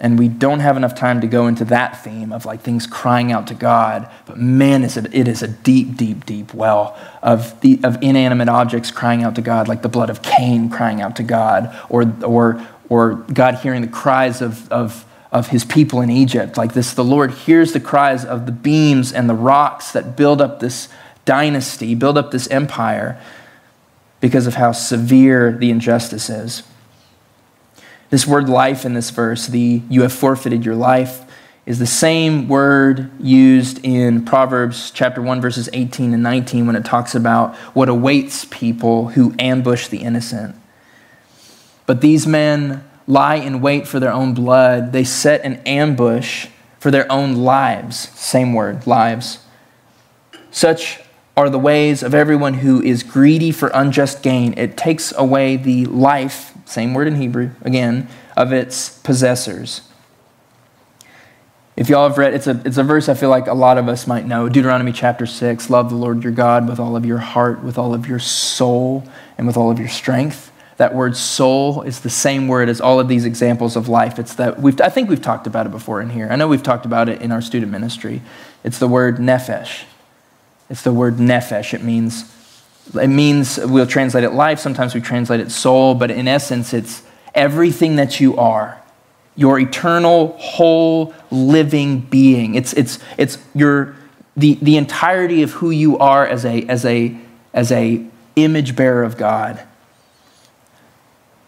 And 0.02 0.18
we 0.18 0.28
don't 0.28 0.60
have 0.60 0.78
enough 0.78 0.94
time 0.94 1.20
to 1.20 1.26
go 1.26 1.46
into 1.46 1.64
that 1.66 2.02
theme 2.02 2.32
of 2.32 2.46
like 2.46 2.62
things 2.62 2.86
crying 2.86 3.32
out 3.32 3.46
to 3.48 3.54
God. 3.54 4.10
But 4.24 4.38
man, 4.38 4.82
is 4.82 4.96
it, 4.96 5.14
it 5.14 5.28
is 5.28 5.42
a 5.42 5.48
deep, 5.48 5.96
deep, 5.96 6.24
deep 6.24 6.54
well 6.54 6.98
of, 7.22 7.60
the, 7.60 7.78
of 7.84 8.02
inanimate 8.02 8.48
objects 8.48 8.90
crying 8.90 9.22
out 9.22 9.34
to 9.34 9.42
God, 9.42 9.68
like 9.68 9.82
the 9.82 9.90
blood 9.90 10.08
of 10.08 10.22
Cain 10.22 10.70
crying 10.70 11.02
out 11.02 11.16
to 11.16 11.22
God, 11.22 11.78
or, 11.90 12.10
or, 12.24 12.66
or 12.88 13.14
God 13.14 13.56
hearing 13.56 13.82
the 13.82 13.88
cries 13.88 14.40
of, 14.40 14.72
of, 14.72 15.04
of 15.30 15.48
his 15.48 15.66
people 15.66 16.00
in 16.00 16.08
Egypt. 16.08 16.56
Like 16.56 16.72
this, 16.72 16.94
the 16.94 17.04
Lord 17.04 17.32
hears 17.32 17.74
the 17.74 17.80
cries 17.80 18.24
of 18.24 18.46
the 18.46 18.52
beams 18.52 19.12
and 19.12 19.28
the 19.28 19.34
rocks 19.34 19.92
that 19.92 20.16
build 20.16 20.40
up 20.40 20.60
this 20.60 20.88
dynasty, 21.26 21.94
build 21.94 22.16
up 22.16 22.30
this 22.30 22.48
empire, 22.48 23.20
because 24.20 24.46
of 24.46 24.54
how 24.54 24.72
severe 24.72 25.52
the 25.52 25.70
injustice 25.70 26.30
is. 26.30 26.62
This 28.10 28.26
word 28.26 28.48
life 28.48 28.84
in 28.84 28.94
this 28.94 29.10
verse, 29.10 29.46
the 29.46 29.82
you 29.88 30.02
have 30.02 30.12
forfeited 30.12 30.64
your 30.64 30.74
life, 30.74 31.24
is 31.64 31.78
the 31.78 31.86
same 31.86 32.48
word 32.48 33.10
used 33.20 33.84
in 33.84 34.24
Proverbs 34.24 34.90
chapter 34.90 35.22
1 35.22 35.40
verses 35.40 35.68
18 35.72 36.12
and 36.12 36.22
19 36.22 36.66
when 36.66 36.74
it 36.74 36.84
talks 36.84 37.14
about 37.14 37.54
what 37.74 37.88
awaits 37.88 38.44
people 38.46 39.08
who 39.10 39.34
ambush 39.38 39.86
the 39.86 39.98
innocent. 39.98 40.56
But 41.86 42.00
these 42.00 42.26
men 42.26 42.84
lie 43.06 43.36
in 43.36 43.60
wait 43.60 43.86
for 43.86 44.00
their 44.00 44.12
own 44.12 44.34
blood. 44.34 44.92
They 44.92 45.04
set 45.04 45.44
an 45.44 45.56
ambush 45.66 46.48
for 46.80 46.90
their 46.90 47.10
own 47.12 47.36
lives. 47.36 48.08
Same 48.18 48.54
word, 48.54 48.86
lives. 48.86 49.38
Such 50.50 51.00
are 51.36 51.48
the 51.48 51.58
ways 51.58 52.02
of 52.02 52.14
everyone 52.14 52.54
who 52.54 52.82
is 52.82 53.02
greedy 53.02 53.52
for 53.52 53.68
unjust 53.68 54.22
gain. 54.22 54.52
It 54.56 54.76
takes 54.76 55.12
away 55.16 55.56
the 55.56 55.86
life, 55.86 56.49
same 56.70 56.94
word 56.94 57.08
in 57.08 57.16
Hebrew, 57.16 57.50
again, 57.62 58.08
of 58.36 58.52
its 58.52 58.98
possessors. 59.00 59.82
If 61.76 61.88
y'all 61.88 62.08
have 62.08 62.18
read, 62.18 62.34
it's 62.34 62.46
a, 62.46 62.60
it's 62.64 62.76
a 62.76 62.82
verse 62.82 63.08
I 63.08 63.14
feel 63.14 63.30
like 63.30 63.46
a 63.46 63.54
lot 63.54 63.78
of 63.78 63.88
us 63.88 64.06
might 64.06 64.26
know. 64.26 64.48
Deuteronomy 64.48 64.92
chapter 64.92 65.26
6 65.26 65.70
Love 65.70 65.90
the 65.90 65.96
Lord 65.96 66.22
your 66.22 66.32
God 66.32 66.68
with 66.68 66.78
all 66.78 66.94
of 66.94 67.06
your 67.06 67.18
heart, 67.18 67.62
with 67.62 67.78
all 67.78 67.94
of 67.94 68.06
your 68.06 68.18
soul, 68.18 69.04
and 69.38 69.46
with 69.46 69.56
all 69.56 69.70
of 69.70 69.78
your 69.78 69.88
strength. 69.88 70.52
That 70.76 70.94
word 70.94 71.16
soul 71.16 71.82
is 71.82 72.00
the 72.00 72.10
same 72.10 72.48
word 72.48 72.68
as 72.68 72.80
all 72.80 73.00
of 73.00 73.08
these 73.08 73.24
examples 73.24 73.76
of 73.76 73.88
life. 73.88 74.18
It's 74.18 74.34
that 74.36 74.60
we've, 74.60 74.80
I 74.80 74.88
think 74.88 75.10
we've 75.10 75.20
talked 75.20 75.46
about 75.46 75.66
it 75.66 75.70
before 75.70 76.00
in 76.00 76.10
here. 76.10 76.28
I 76.30 76.36
know 76.36 76.48
we've 76.48 76.62
talked 76.62 76.86
about 76.86 77.08
it 77.08 77.20
in 77.20 77.32
our 77.32 77.42
student 77.42 77.70
ministry. 77.70 78.22
It's 78.62 78.78
the 78.78 78.88
word 78.88 79.16
nephesh. 79.16 79.84
It's 80.70 80.82
the 80.82 80.92
word 80.92 81.16
nephesh. 81.16 81.74
It 81.74 81.82
means, 81.82 82.34
it 82.94 83.08
means, 83.08 83.58
we'll 83.58 83.86
translate 83.86 84.24
it 84.24 84.30
life, 84.30 84.58
sometimes 84.58 84.94
we 84.94 85.00
translate 85.00 85.40
it 85.40 85.50
soul, 85.50 85.94
but 85.94 86.10
in 86.10 86.26
essence, 86.26 86.74
it's 86.74 87.02
everything 87.34 87.96
that 87.96 88.20
you 88.20 88.36
are. 88.36 88.80
Your 89.36 89.58
eternal, 89.60 90.36
whole, 90.38 91.14
living 91.30 92.00
being. 92.00 92.56
It's, 92.56 92.72
it's, 92.72 92.98
it's 93.16 93.38
your, 93.54 93.94
the, 94.36 94.58
the 94.60 94.76
entirety 94.76 95.42
of 95.42 95.52
who 95.52 95.70
you 95.70 95.98
are 95.98 96.26
as 96.26 96.44
a, 96.44 96.62
as, 96.62 96.84
a, 96.84 97.16
as 97.52 97.70
a 97.70 98.04
image 98.36 98.74
bearer 98.74 99.04
of 99.04 99.16
God. 99.16 99.62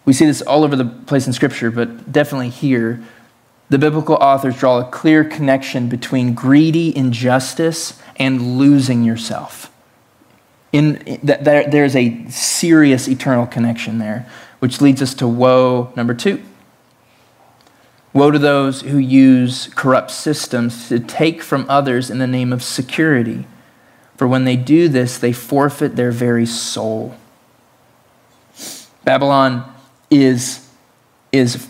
We 0.04 0.12
see 0.12 0.26
this 0.26 0.42
all 0.42 0.64
over 0.64 0.76
the 0.76 0.84
place 0.84 1.26
in 1.26 1.32
Scripture, 1.32 1.70
but 1.70 2.12
definitely 2.12 2.50
here. 2.50 3.02
The 3.68 3.78
biblical 3.78 4.16
authors 4.16 4.58
draw 4.58 4.80
a 4.80 4.84
clear 4.84 5.24
connection 5.24 5.88
between 5.88 6.34
greedy 6.34 6.96
injustice 6.96 8.00
and 8.16 8.58
losing 8.58 9.02
yourself. 9.02 9.71
In, 10.72 11.20
that 11.22 11.44
there, 11.44 11.68
there's 11.68 11.94
a 11.94 12.26
serious 12.30 13.06
eternal 13.06 13.46
connection 13.46 13.98
there, 13.98 14.26
which 14.58 14.80
leads 14.80 15.02
us 15.02 15.12
to 15.14 15.28
woe 15.28 15.92
number 15.96 16.14
two. 16.14 16.42
Woe 18.14 18.30
to 18.30 18.38
those 18.38 18.82
who 18.82 18.98
use 18.98 19.68
corrupt 19.74 20.10
systems 20.10 20.88
to 20.88 20.98
take 20.98 21.42
from 21.42 21.66
others 21.68 22.10
in 22.10 22.18
the 22.18 22.26
name 22.26 22.52
of 22.52 22.62
security. 22.62 23.46
For 24.16 24.26
when 24.26 24.44
they 24.44 24.56
do 24.56 24.88
this, 24.88 25.18
they 25.18 25.32
forfeit 25.32 25.96
their 25.96 26.10
very 26.10 26.46
soul. 26.46 27.16
Babylon 29.04 29.70
is, 30.10 30.68
is 31.32 31.68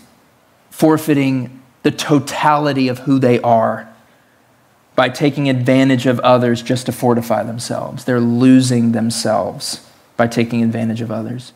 forfeiting 0.69 1.61
the 1.83 1.91
totality 1.91 2.87
of 2.87 2.99
who 2.99 3.19
they 3.19 3.39
are 3.41 3.92
by 4.95 5.09
taking 5.09 5.49
advantage 5.49 6.05
of 6.05 6.19
others 6.19 6.61
just 6.61 6.85
to 6.85 6.91
fortify 6.91 7.43
themselves. 7.43 8.05
They're 8.05 8.19
losing 8.19 8.91
themselves 8.91 9.87
by 10.17 10.27
taking 10.27 10.63
advantage 10.63 11.01
of 11.01 11.11
others. 11.11 11.53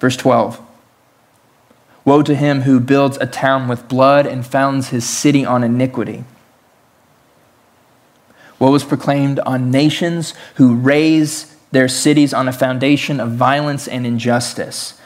Verse 0.00 0.16
12 0.16 0.60
Woe 2.04 2.22
to 2.22 2.34
him 2.34 2.62
who 2.62 2.80
builds 2.80 3.16
a 3.18 3.26
town 3.26 3.68
with 3.68 3.88
blood 3.88 4.26
and 4.26 4.44
founds 4.44 4.88
his 4.88 5.08
city 5.08 5.44
on 5.46 5.64
iniquity. 5.64 6.24
Woe 8.58 8.74
is 8.74 8.84
proclaimed 8.84 9.40
on 9.40 9.70
nations 9.70 10.34
who 10.56 10.74
raise 10.74 11.56
their 11.70 11.88
cities 11.88 12.34
on 12.34 12.46
a 12.46 12.52
foundation 12.52 13.20
of 13.20 13.32
violence 13.32 13.88
and 13.88 14.06
injustice. 14.06 15.00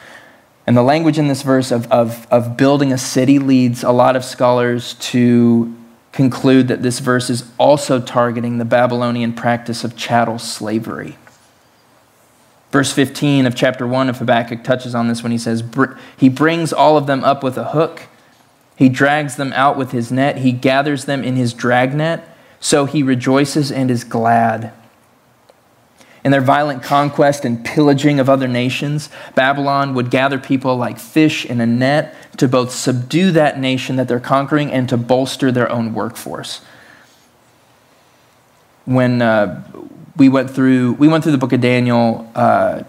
And 0.67 0.77
the 0.77 0.83
language 0.83 1.19
in 1.19 1.29
this 1.29 1.43
verse 1.43 1.71
of, 1.71 1.91
of, 1.91 2.27
of 2.31 2.57
building 2.57 2.93
a 2.93 2.99
city 2.99 3.39
leads 3.39 3.83
a 3.83 3.91
lot 3.93 4.17
of 4.17 4.25
scholars 4.25 4.95
to 4.95 5.75
conclude 6.13 6.69
that 6.69 6.83
this 6.83 6.99
verse 6.99 7.31
is 7.31 7.51
also 7.59 8.01
targeting 8.01 8.59
the 8.59 8.65
Babylonian 8.65 9.33
practice 9.33 9.85
of 9.85 9.97
chattel 9.97 10.39
slavery. 10.39 11.17
Verse 12.71 12.93
15 12.93 13.47
of 13.47 13.55
chapter 13.55 13.87
1 13.87 14.09
of 14.09 14.19
Habakkuk 14.19 14.63
touches 14.63 14.95
on 14.95 15.09
this 15.09 15.23
when 15.23 15.33
he 15.33 15.39
says, 15.39 15.63
He 16.17 16.29
brings 16.29 16.73
all 16.73 16.97
of 16.97 17.07
them 17.07 17.25
up 17.25 17.43
with 17.43 17.57
a 17.57 17.71
hook. 17.71 18.03
He 18.77 18.89
drags 18.89 19.37
them 19.37 19.53
out 19.55 19.77
with 19.77 19.93
his 19.93 20.13
net. 20.13 20.39
He 20.39 20.53
gathers 20.53 21.07
them 21.07 21.25
in 21.25 21.37
his 21.37 21.55
dragnet. 21.55 22.23
So 22.61 22.85
he 22.85 23.03
rejoices 23.03 23.73
and 23.73 23.91
is 23.91 24.05
glad. 24.05 24.73
In 26.25 26.33
their 26.33 26.41
violent 26.41 26.83
conquest 26.83 27.45
and 27.45 27.65
pillaging 27.65 28.19
of 28.19 28.29
other 28.29 28.49
nations, 28.49 29.09
Babylon 29.35 29.95
would 29.95 30.11
gather 30.11 30.39
people 30.39 30.77
like 30.77 30.99
fish 30.99 31.47
in 31.47 31.61
a 31.61 31.67
net 31.67 32.15
to 32.39 32.49
both 32.49 32.73
subdue 32.73 33.31
that 33.33 33.59
nation 33.59 33.97
that 33.97 34.09
they're 34.09 34.21
conquering 34.21 34.71
and 34.73 34.89
to 34.89 34.97
bolster 34.97 35.53
their 35.53 35.71
own 35.71 35.95
workforce. 35.95 36.61
When 38.85 39.23
uh, 39.23 39.63
we 40.17 40.29
went 40.29 40.51
through, 40.51 40.95
we 40.95 41.09
went 41.09 41.23
through 41.23 41.33
the 41.33 41.39
book 41.39 41.53
of 41.53 41.61
Daniel 41.61 42.31
uh, 42.35 42.83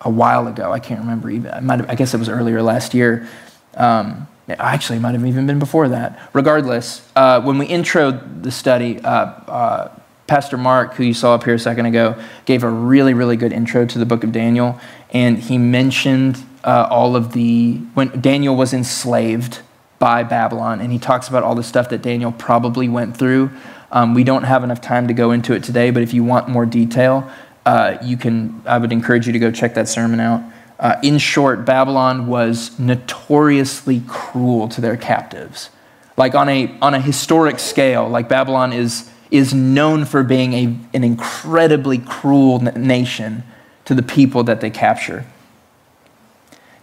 a 0.00 0.10
while 0.10 0.46
ago. 0.46 0.72
I 0.72 0.78
can't 0.78 1.00
remember 1.00 1.30
even. 1.30 1.50
I, 1.50 1.76
have, 1.76 1.90
I 1.90 1.94
guess 1.94 2.14
it 2.14 2.18
was 2.18 2.28
earlier 2.28 2.62
last 2.62 2.94
year. 2.94 3.28
Um, 3.74 4.28
actually, 4.48 4.98
it 4.98 5.00
might 5.00 5.12
have 5.12 5.26
even 5.26 5.46
been 5.46 5.58
before 5.58 5.88
that. 5.88 6.30
Regardless, 6.32 7.06
uh, 7.16 7.40
when 7.40 7.58
we 7.58 7.66
introed 7.66 8.42
the 8.42 8.50
study, 8.50 9.00
uh, 9.00 9.10
uh, 9.10 9.98
Pastor 10.26 10.56
Mark, 10.56 10.94
who 10.94 11.04
you 11.04 11.14
saw 11.14 11.34
up 11.34 11.44
here 11.44 11.54
a 11.54 11.58
second 11.58 11.86
ago, 11.86 12.20
gave 12.44 12.62
a 12.62 12.70
really, 12.70 13.14
really 13.14 13.36
good 13.36 13.52
intro 13.52 13.86
to 13.86 13.98
the 13.98 14.06
book 14.06 14.24
of 14.24 14.32
Daniel, 14.32 14.80
and 15.10 15.38
he 15.38 15.58
mentioned 15.58 16.44
uh, 16.64 16.88
all 16.90 17.14
of 17.14 17.32
the 17.32 17.76
when 17.94 18.20
Daniel 18.20 18.56
was 18.56 18.72
enslaved 18.72 19.60
by 19.98 20.22
Babylon, 20.22 20.80
and 20.80 20.92
he 20.92 20.98
talks 20.98 21.28
about 21.28 21.42
all 21.42 21.54
the 21.54 21.62
stuff 21.62 21.88
that 21.90 22.02
Daniel 22.02 22.32
probably 22.32 22.88
went 22.88 23.16
through. 23.16 23.50
Um, 23.92 24.14
we 24.14 24.24
don't 24.24 24.42
have 24.42 24.64
enough 24.64 24.80
time 24.80 25.08
to 25.08 25.14
go 25.14 25.30
into 25.30 25.52
it 25.54 25.62
today, 25.62 25.90
but 25.90 26.02
if 26.02 26.12
you 26.12 26.24
want 26.24 26.48
more 26.48 26.66
detail, 26.66 27.30
uh, 27.64 27.96
you 28.02 28.16
can. 28.16 28.62
I 28.66 28.78
would 28.78 28.92
encourage 28.92 29.26
you 29.26 29.32
to 29.32 29.38
go 29.38 29.50
check 29.50 29.74
that 29.74 29.88
sermon 29.88 30.20
out. 30.20 30.42
Uh, 30.78 30.96
in 31.02 31.18
short, 31.18 31.64
Babylon 31.64 32.26
was 32.26 32.78
notoriously 32.78 34.02
cruel 34.06 34.68
to 34.68 34.80
their 34.80 34.96
captives. 34.96 35.70
Like 36.16 36.34
on 36.34 36.48
a, 36.48 36.76
on 36.80 36.94
a 36.94 37.00
historic 37.00 37.58
scale, 37.58 38.08
like 38.08 38.28
Babylon 38.28 38.72
is, 38.72 39.10
is 39.36 39.54
known 39.54 40.04
for 40.04 40.22
being 40.22 40.52
a, 40.52 40.76
an 40.94 41.04
incredibly 41.04 41.98
cruel 41.98 42.60
nation 42.60 43.42
to 43.84 43.94
the 43.94 44.02
people 44.02 44.44
that 44.44 44.60
they 44.60 44.70
capture. 44.70 45.26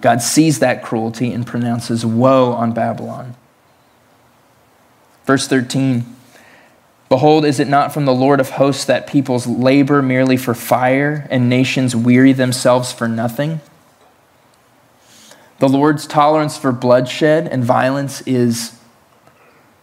God 0.02 0.22
sees 0.22 0.60
that 0.60 0.84
cruelty 0.84 1.32
and 1.32 1.48
pronounces 1.48 2.06
woe 2.06 2.52
on 2.52 2.74
Babylon. 2.74 3.36
Verse 5.26 5.48
13 5.48 6.06
Behold, 7.10 7.46
is 7.46 7.60
it 7.60 7.68
not 7.68 7.94
from 7.94 8.06
the 8.06 8.14
Lord 8.14 8.40
of 8.40 8.50
hosts 8.52 8.86
that 8.86 9.06
peoples 9.06 9.46
labor 9.46 10.02
merely 10.02 10.36
for 10.36 10.56
fire 10.56 11.28
and 11.30 11.48
nations 11.48 11.96
weary 11.96 12.34
themselves 12.34 12.92
for 12.92 13.08
nothing? 13.08 13.62
The 15.60 15.70
Lord's 15.70 16.08
tolerance 16.08 16.58
for 16.58 16.72
bloodshed 16.72 17.48
and 17.48 17.64
violence 17.64 18.22
is 18.22 18.80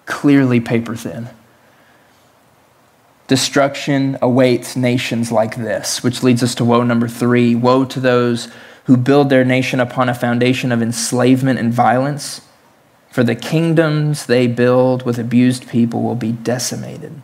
clearly 0.07 0.61
paper 0.61 0.97
thin. 0.97 1.29
Destruction 3.31 4.19
awaits 4.21 4.75
nations 4.75 5.31
like 5.31 5.55
this, 5.55 6.03
which 6.03 6.25
leads 6.25 6.43
us 6.43 6.57
to 6.57 6.65
woe 6.65 6.83
number 6.83 7.07
three 7.07 7.55
woe 7.55 7.85
to 7.85 8.01
those 8.01 8.49
who 8.87 8.97
build 8.97 9.31
their 9.31 9.45
nation 9.45 9.79
upon 9.79 10.09
a 10.09 10.15
foundation 10.15 10.73
of 10.73 10.83
enslavement 10.83 11.57
and 11.57 11.73
violence. 11.73 12.41
For 13.13 13.23
the 13.23 13.37
kingdoms 13.37 14.27
they 14.27 14.49
build 14.49 15.05
with 15.05 15.17
abused 15.17 15.69
people 15.69 16.03
will 16.03 16.17
be 16.17 16.33
decimated. 16.33 17.23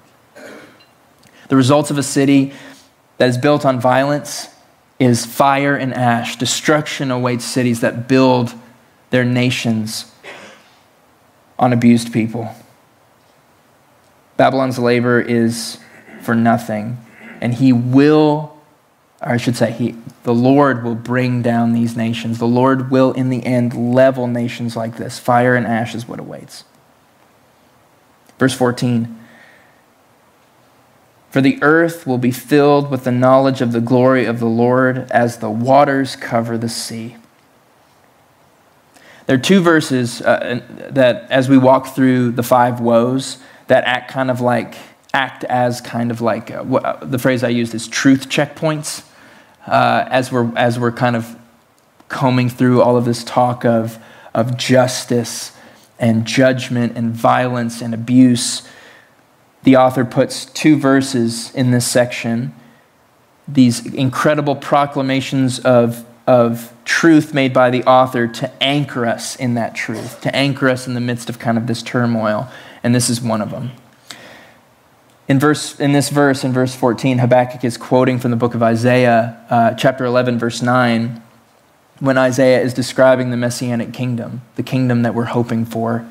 The 1.48 1.56
results 1.56 1.90
of 1.90 1.98
a 1.98 2.04
city 2.04 2.52
that 3.18 3.28
is 3.28 3.36
built 3.36 3.66
on 3.66 3.80
violence 3.80 4.46
is 5.00 5.26
fire 5.26 5.74
and 5.74 5.92
ash. 5.92 6.36
Destruction 6.36 7.10
awaits 7.10 7.44
cities 7.44 7.80
that 7.80 8.06
build 8.06 8.54
their 9.10 9.24
nations 9.24 10.12
on 11.58 11.72
abused 11.72 12.12
people. 12.12 12.54
Babylon's 14.36 14.78
labor 14.78 15.20
is 15.20 15.80
for 16.26 16.34
nothing, 16.34 16.98
and 17.40 17.54
he 17.54 17.72
will, 17.72 18.54
or 19.22 19.32
I 19.32 19.36
should 19.38 19.56
say, 19.56 19.72
he, 19.72 19.94
the 20.24 20.34
Lord 20.34 20.84
will 20.84 20.94
bring 20.94 21.40
down 21.40 21.72
these 21.72 21.96
nations. 21.96 22.38
The 22.38 22.46
Lord 22.46 22.90
will, 22.90 23.12
in 23.12 23.30
the 23.30 23.46
end, 23.46 23.94
level 23.94 24.26
nations 24.26 24.76
like 24.76 24.98
this. 24.98 25.18
Fire 25.18 25.54
and 25.54 25.66
ash 25.66 25.94
is 25.94 26.06
what 26.06 26.20
awaits. 26.20 26.64
Verse 28.38 28.52
14 28.52 29.20
for 31.36 31.42
the 31.42 31.62
earth 31.62 32.06
will 32.06 32.16
be 32.16 32.30
filled 32.30 32.90
with 32.90 33.04
the 33.04 33.12
knowledge 33.12 33.60
of 33.60 33.72
the 33.72 33.80
glory 33.82 34.24
of 34.24 34.40
the 34.40 34.46
Lord 34.46 35.10
as 35.10 35.36
the 35.36 35.50
waters 35.50 36.16
cover 36.16 36.56
the 36.56 36.70
sea. 36.70 37.18
There 39.26 39.36
are 39.36 39.40
two 39.40 39.60
verses 39.60 40.22
uh, 40.22 40.62
that, 40.88 41.30
as 41.30 41.46
we 41.50 41.58
walk 41.58 41.94
through 41.94 42.30
the 42.30 42.42
five 42.42 42.80
woes, 42.80 43.36
that 43.66 43.84
act 43.84 44.10
kind 44.10 44.30
of 44.30 44.40
like, 44.40 44.76
act 45.16 45.44
as 45.44 45.80
kind 45.80 46.10
of 46.10 46.20
like, 46.20 46.50
uh, 46.50 46.62
uh 46.62 47.04
the 47.04 47.18
phrase 47.18 47.42
I 47.42 47.48
used 47.48 47.74
is 47.74 47.88
truth 47.88 48.28
checkpoints, 48.28 49.04
uh, 49.66 50.04
as, 50.08 50.30
we're, 50.30 50.56
as 50.56 50.78
we're 50.78 50.92
kind 50.92 51.16
of 51.16 51.36
combing 52.08 52.48
through 52.48 52.82
all 52.82 52.96
of 52.96 53.04
this 53.04 53.24
talk 53.24 53.64
of, 53.64 53.98
of 54.34 54.56
justice 54.56 55.56
and 55.98 56.26
judgment 56.26 56.96
and 56.96 57.12
violence 57.12 57.80
and 57.80 57.94
abuse 57.94 58.68
the 59.66 59.74
author 59.76 60.04
puts 60.04 60.44
two 60.44 60.76
verses 60.76 61.52
in 61.52 61.72
this 61.72 61.84
section, 61.84 62.54
these 63.48 63.84
incredible 63.84 64.54
proclamations 64.54 65.58
of, 65.58 66.06
of 66.24 66.72
truth 66.84 67.34
made 67.34 67.52
by 67.52 67.68
the 67.70 67.82
author 67.82 68.28
to 68.28 68.62
anchor 68.62 69.04
us 69.04 69.34
in 69.34 69.54
that 69.54 69.74
truth, 69.74 70.20
to 70.20 70.34
anchor 70.34 70.68
us 70.68 70.86
in 70.86 70.94
the 70.94 71.00
midst 71.00 71.28
of 71.28 71.40
kind 71.40 71.58
of 71.58 71.66
this 71.66 71.82
turmoil. 71.82 72.48
And 72.84 72.94
this 72.94 73.10
is 73.10 73.20
one 73.20 73.42
of 73.42 73.50
them. 73.50 73.72
In, 75.28 75.40
verse, 75.40 75.78
in 75.80 75.92
this 75.92 76.08
verse, 76.08 76.44
in 76.44 76.52
verse 76.52 76.74
14, 76.74 77.18
Habakkuk 77.18 77.64
is 77.64 77.76
quoting 77.76 78.18
from 78.18 78.30
the 78.30 78.36
book 78.36 78.54
of 78.54 78.62
Isaiah, 78.62 79.44
uh, 79.50 79.74
chapter 79.74 80.04
11, 80.04 80.38
verse 80.38 80.62
9, 80.62 81.20
when 81.98 82.16
Isaiah 82.16 82.60
is 82.60 82.72
describing 82.72 83.30
the 83.30 83.36
messianic 83.36 83.92
kingdom, 83.92 84.42
the 84.54 84.62
kingdom 84.62 85.02
that 85.02 85.14
we're 85.14 85.24
hoping 85.24 85.64
for, 85.64 86.08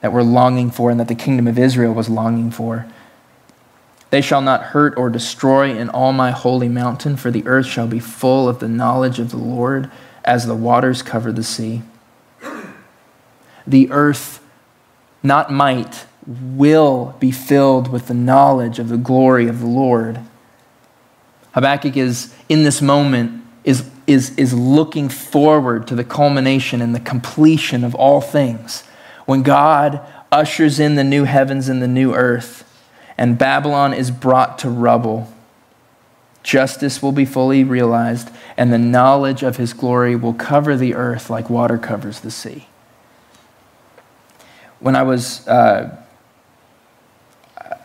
that 0.00 0.12
we're 0.12 0.22
longing 0.22 0.70
for, 0.70 0.90
and 0.90 0.98
that 0.98 1.08
the 1.08 1.14
kingdom 1.14 1.46
of 1.46 1.58
Israel 1.58 1.92
was 1.92 2.08
longing 2.08 2.50
for. 2.50 2.86
They 4.08 4.22
shall 4.22 4.40
not 4.40 4.62
hurt 4.62 4.96
or 4.96 5.10
destroy 5.10 5.76
in 5.76 5.90
all 5.90 6.12
my 6.12 6.30
holy 6.30 6.68
mountain, 6.68 7.16
for 7.16 7.30
the 7.30 7.46
earth 7.46 7.66
shall 7.66 7.88
be 7.88 7.98
full 7.98 8.48
of 8.48 8.60
the 8.60 8.68
knowledge 8.68 9.18
of 9.18 9.30
the 9.30 9.36
Lord 9.36 9.90
as 10.24 10.46
the 10.46 10.54
waters 10.54 11.02
cover 11.02 11.32
the 11.32 11.42
sea. 11.42 11.82
The 13.66 13.90
earth, 13.90 14.40
not 15.22 15.52
might, 15.52 16.06
will 16.26 17.14
be 17.20 17.30
filled 17.30 17.88
with 17.88 18.08
the 18.08 18.14
knowledge 18.14 18.78
of 18.78 18.88
the 18.88 18.96
glory 18.96 19.46
of 19.46 19.60
the 19.60 19.66
Lord. 19.66 20.20
Habakkuk 21.52 21.96
is, 21.96 22.34
in 22.48 22.64
this 22.64 22.80
moment, 22.80 23.44
is, 23.62 23.88
is, 24.06 24.36
is 24.36 24.54
looking 24.54 25.08
forward 25.08 25.86
to 25.88 25.94
the 25.94 26.04
culmination 26.04 26.80
and 26.80 26.94
the 26.94 27.00
completion 27.00 27.84
of 27.84 27.94
all 27.94 28.20
things. 28.20 28.82
When 29.26 29.42
God 29.42 30.00
ushers 30.32 30.80
in 30.80 30.96
the 30.96 31.04
new 31.04 31.24
heavens 31.24 31.68
and 31.68 31.80
the 31.80 31.88
new 31.88 32.14
earth, 32.14 32.64
and 33.16 33.38
Babylon 33.38 33.94
is 33.94 34.10
brought 34.10 34.58
to 34.60 34.70
rubble. 34.70 35.32
Justice 36.42 37.00
will 37.00 37.12
be 37.12 37.24
fully 37.24 37.64
realized, 37.64 38.30
and 38.56 38.72
the 38.72 38.78
knowledge 38.78 39.42
of 39.42 39.56
his 39.56 39.72
glory 39.72 40.16
will 40.16 40.34
cover 40.34 40.76
the 40.76 40.94
earth 40.94 41.30
like 41.30 41.48
water 41.48 41.78
covers 41.78 42.20
the 42.20 42.30
sea. 42.30 42.66
When 44.80 44.96
I 44.96 45.02
was, 45.04 45.46
uh, 45.46 46.03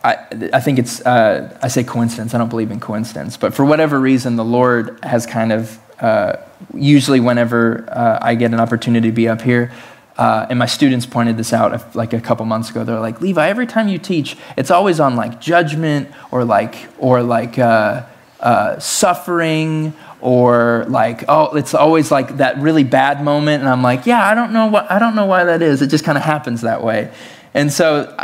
I, 0.02 0.16
I 0.52 0.60
think 0.60 0.78
it's, 0.78 1.04
uh, 1.04 1.56
I 1.62 1.68
say 1.68 1.84
coincidence, 1.84 2.34
I 2.34 2.38
don't 2.38 2.48
believe 2.48 2.70
in 2.70 2.80
coincidence, 2.80 3.36
but 3.36 3.52
for 3.52 3.64
whatever 3.64 4.00
reason, 4.00 4.36
the 4.36 4.44
Lord 4.44 4.98
has 5.02 5.26
kind 5.26 5.52
of, 5.52 5.78
uh, 6.00 6.36
usually 6.74 7.20
whenever 7.20 7.84
uh, 7.90 8.18
I 8.22 8.34
get 8.34 8.52
an 8.52 8.60
opportunity 8.60 9.08
to 9.08 9.14
be 9.14 9.28
up 9.28 9.42
here, 9.42 9.72
uh, 10.16 10.46
and 10.50 10.58
my 10.58 10.66
students 10.66 11.06
pointed 11.06 11.38
this 11.38 11.52
out 11.52 11.94
like 11.94 12.12
a 12.12 12.20
couple 12.20 12.44
months 12.44 12.68
ago. 12.68 12.84
They're 12.84 13.00
like, 13.00 13.22
Levi, 13.22 13.48
every 13.48 13.66
time 13.66 13.88
you 13.88 13.96
teach, 13.96 14.36
it's 14.54 14.70
always 14.70 15.00
on 15.00 15.16
like 15.16 15.40
judgment 15.40 16.10
or 16.30 16.44
like 16.44 16.76
or 16.98 17.22
like 17.22 17.58
uh, 17.58 18.04
uh, 18.38 18.78
suffering 18.78 19.94
or 20.20 20.84
like 20.88 21.24
oh, 21.26 21.56
it's 21.56 21.72
always 21.72 22.10
like 22.10 22.36
that 22.36 22.58
really 22.58 22.84
bad 22.84 23.24
moment. 23.24 23.62
And 23.62 23.68
I'm 23.70 23.82
like, 23.82 24.04
yeah, 24.04 24.28
I 24.28 24.34
don't 24.34 24.52
know 24.52 24.66
what 24.66 24.90
I 24.90 24.98
don't 24.98 25.14
know 25.14 25.24
why 25.24 25.44
that 25.44 25.62
is. 25.62 25.80
It 25.80 25.86
just 25.86 26.04
kind 26.04 26.18
of 26.18 26.24
happens 26.24 26.60
that 26.62 26.84
way. 26.84 27.10
And 27.54 27.72
so 27.72 28.14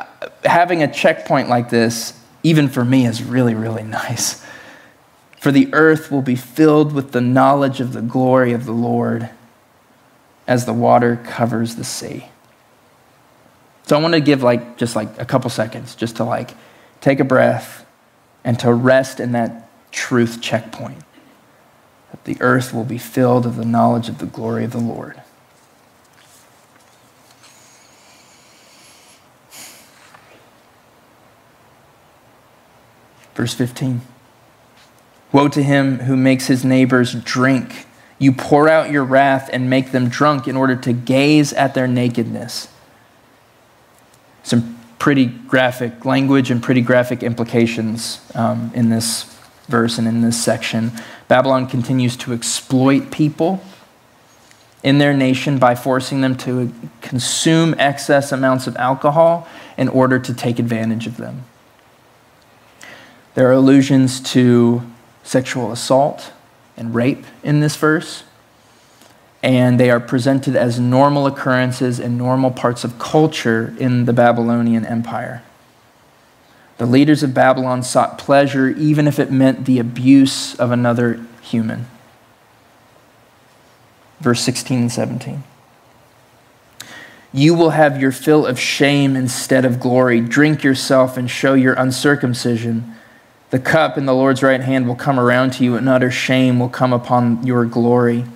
having 0.44 0.82
a 0.82 0.92
checkpoint 0.92 1.48
like 1.48 1.70
this, 1.70 2.18
even 2.42 2.68
for 2.68 2.84
me, 2.84 3.06
is 3.06 3.22
really 3.22 3.54
really 3.54 3.82
nice. 3.82 4.44
For 5.40 5.52
the 5.52 5.72
earth 5.72 6.10
will 6.10 6.22
be 6.22 6.36
filled 6.36 6.92
with 6.92 7.12
the 7.12 7.20
knowledge 7.20 7.80
of 7.80 7.92
the 7.92 8.02
glory 8.02 8.52
of 8.52 8.64
the 8.64 8.72
Lord 8.72 9.30
as 10.46 10.64
the 10.64 10.72
water 10.72 11.20
covers 11.24 11.76
the 11.76 11.84
sea. 11.84 12.28
So 13.86 13.96
I 13.96 14.02
want 14.02 14.14
to 14.14 14.20
give 14.20 14.42
like 14.42 14.76
just 14.76 14.96
like 14.96 15.20
a 15.20 15.24
couple 15.24 15.48
seconds 15.50 15.94
just 15.94 16.16
to 16.16 16.24
like 16.24 16.54
take 17.00 17.20
a 17.20 17.24
breath 17.24 17.86
and 18.44 18.58
to 18.60 18.72
rest 18.72 19.20
in 19.20 19.32
that 19.32 19.68
truth 19.92 20.40
checkpoint. 20.40 21.02
That 22.10 22.24
the 22.24 22.36
earth 22.40 22.72
will 22.74 22.84
be 22.84 22.98
filled 22.98 23.46
of 23.46 23.56
the 23.56 23.64
knowledge 23.64 24.08
of 24.08 24.18
the 24.18 24.26
glory 24.26 24.64
of 24.64 24.72
the 24.72 24.78
Lord. 24.78 25.22
Verse 33.36 33.54
15 33.54 34.00
Woe 35.30 35.48
to 35.48 35.62
him 35.62 36.00
who 36.00 36.16
makes 36.16 36.48
his 36.48 36.64
neighbors 36.64 37.14
drink 37.14 37.86
you 38.18 38.32
pour 38.32 38.68
out 38.68 38.90
your 38.90 39.04
wrath 39.04 39.50
and 39.52 39.68
make 39.68 39.92
them 39.92 40.08
drunk 40.08 40.48
in 40.48 40.56
order 40.56 40.74
to 40.76 40.92
gaze 40.92 41.52
at 41.52 41.74
their 41.74 41.86
nakedness. 41.86 42.68
Some 44.42 44.78
pretty 44.98 45.26
graphic 45.26 46.04
language 46.04 46.50
and 46.50 46.62
pretty 46.62 46.80
graphic 46.80 47.22
implications 47.22 48.20
um, 48.34 48.70
in 48.74 48.88
this 48.88 49.24
verse 49.68 49.98
and 49.98 50.08
in 50.08 50.22
this 50.22 50.42
section. 50.42 50.92
Babylon 51.28 51.66
continues 51.66 52.16
to 52.18 52.32
exploit 52.32 53.10
people 53.10 53.62
in 54.82 54.98
their 54.98 55.12
nation 55.12 55.58
by 55.58 55.74
forcing 55.74 56.20
them 56.20 56.36
to 56.36 56.72
consume 57.02 57.74
excess 57.78 58.32
amounts 58.32 58.66
of 58.66 58.76
alcohol 58.76 59.46
in 59.76 59.88
order 59.88 60.18
to 60.18 60.32
take 60.32 60.58
advantage 60.58 61.06
of 61.06 61.16
them. 61.16 61.44
There 63.36 63.46
are 63.50 63.52
allusions 63.52 64.18
to 64.32 64.82
sexual 65.22 65.70
assault 65.70 66.32
and 66.74 66.94
rape 66.94 67.26
in 67.42 67.60
this 67.60 67.76
verse, 67.76 68.24
and 69.42 69.78
they 69.78 69.90
are 69.90 70.00
presented 70.00 70.56
as 70.56 70.80
normal 70.80 71.26
occurrences 71.26 72.00
and 72.00 72.16
normal 72.16 72.50
parts 72.50 72.82
of 72.82 72.98
culture 72.98 73.74
in 73.78 74.06
the 74.06 74.14
Babylonian 74.14 74.86
Empire. 74.86 75.42
The 76.78 76.86
leaders 76.86 77.22
of 77.22 77.34
Babylon 77.34 77.82
sought 77.82 78.16
pleasure 78.16 78.70
even 78.70 79.06
if 79.06 79.18
it 79.18 79.30
meant 79.30 79.66
the 79.66 79.80
abuse 79.80 80.54
of 80.54 80.70
another 80.70 81.20
human. 81.42 81.88
Verse 84.18 84.40
16 84.40 84.78
and 84.80 84.92
17. 84.92 85.44
You 87.34 87.52
will 87.52 87.70
have 87.70 88.00
your 88.00 88.12
fill 88.12 88.46
of 88.46 88.58
shame 88.58 89.14
instead 89.14 89.66
of 89.66 89.78
glory. 89.78 90.22
Drink 90.22 90.64
yourself 90.64 91.18
and 91.18 91.30
show 91.30 91.52
your 91.52 91.74
uncircumcision. 91.74 92.94
The 93.56 93.62
cup 93.62 93.96
in 93.96 94.04
the 94.04 94.12
Lord's 94.12 94.42
right 94.42 94.60
hand 94.60 94.86
will 94.86 94.94
come 94.94 95.18
around 95.18 95.54
to 95.54 95.64
you, 95.64 95.76
and 95.76 95.88
utter 95.88 96.10
shame 96.10 96.58
will 96.58 96.68
come 96.68 96.92
upon 96.92 97.46
your 97.46 97.64
glory. 97.64 98.26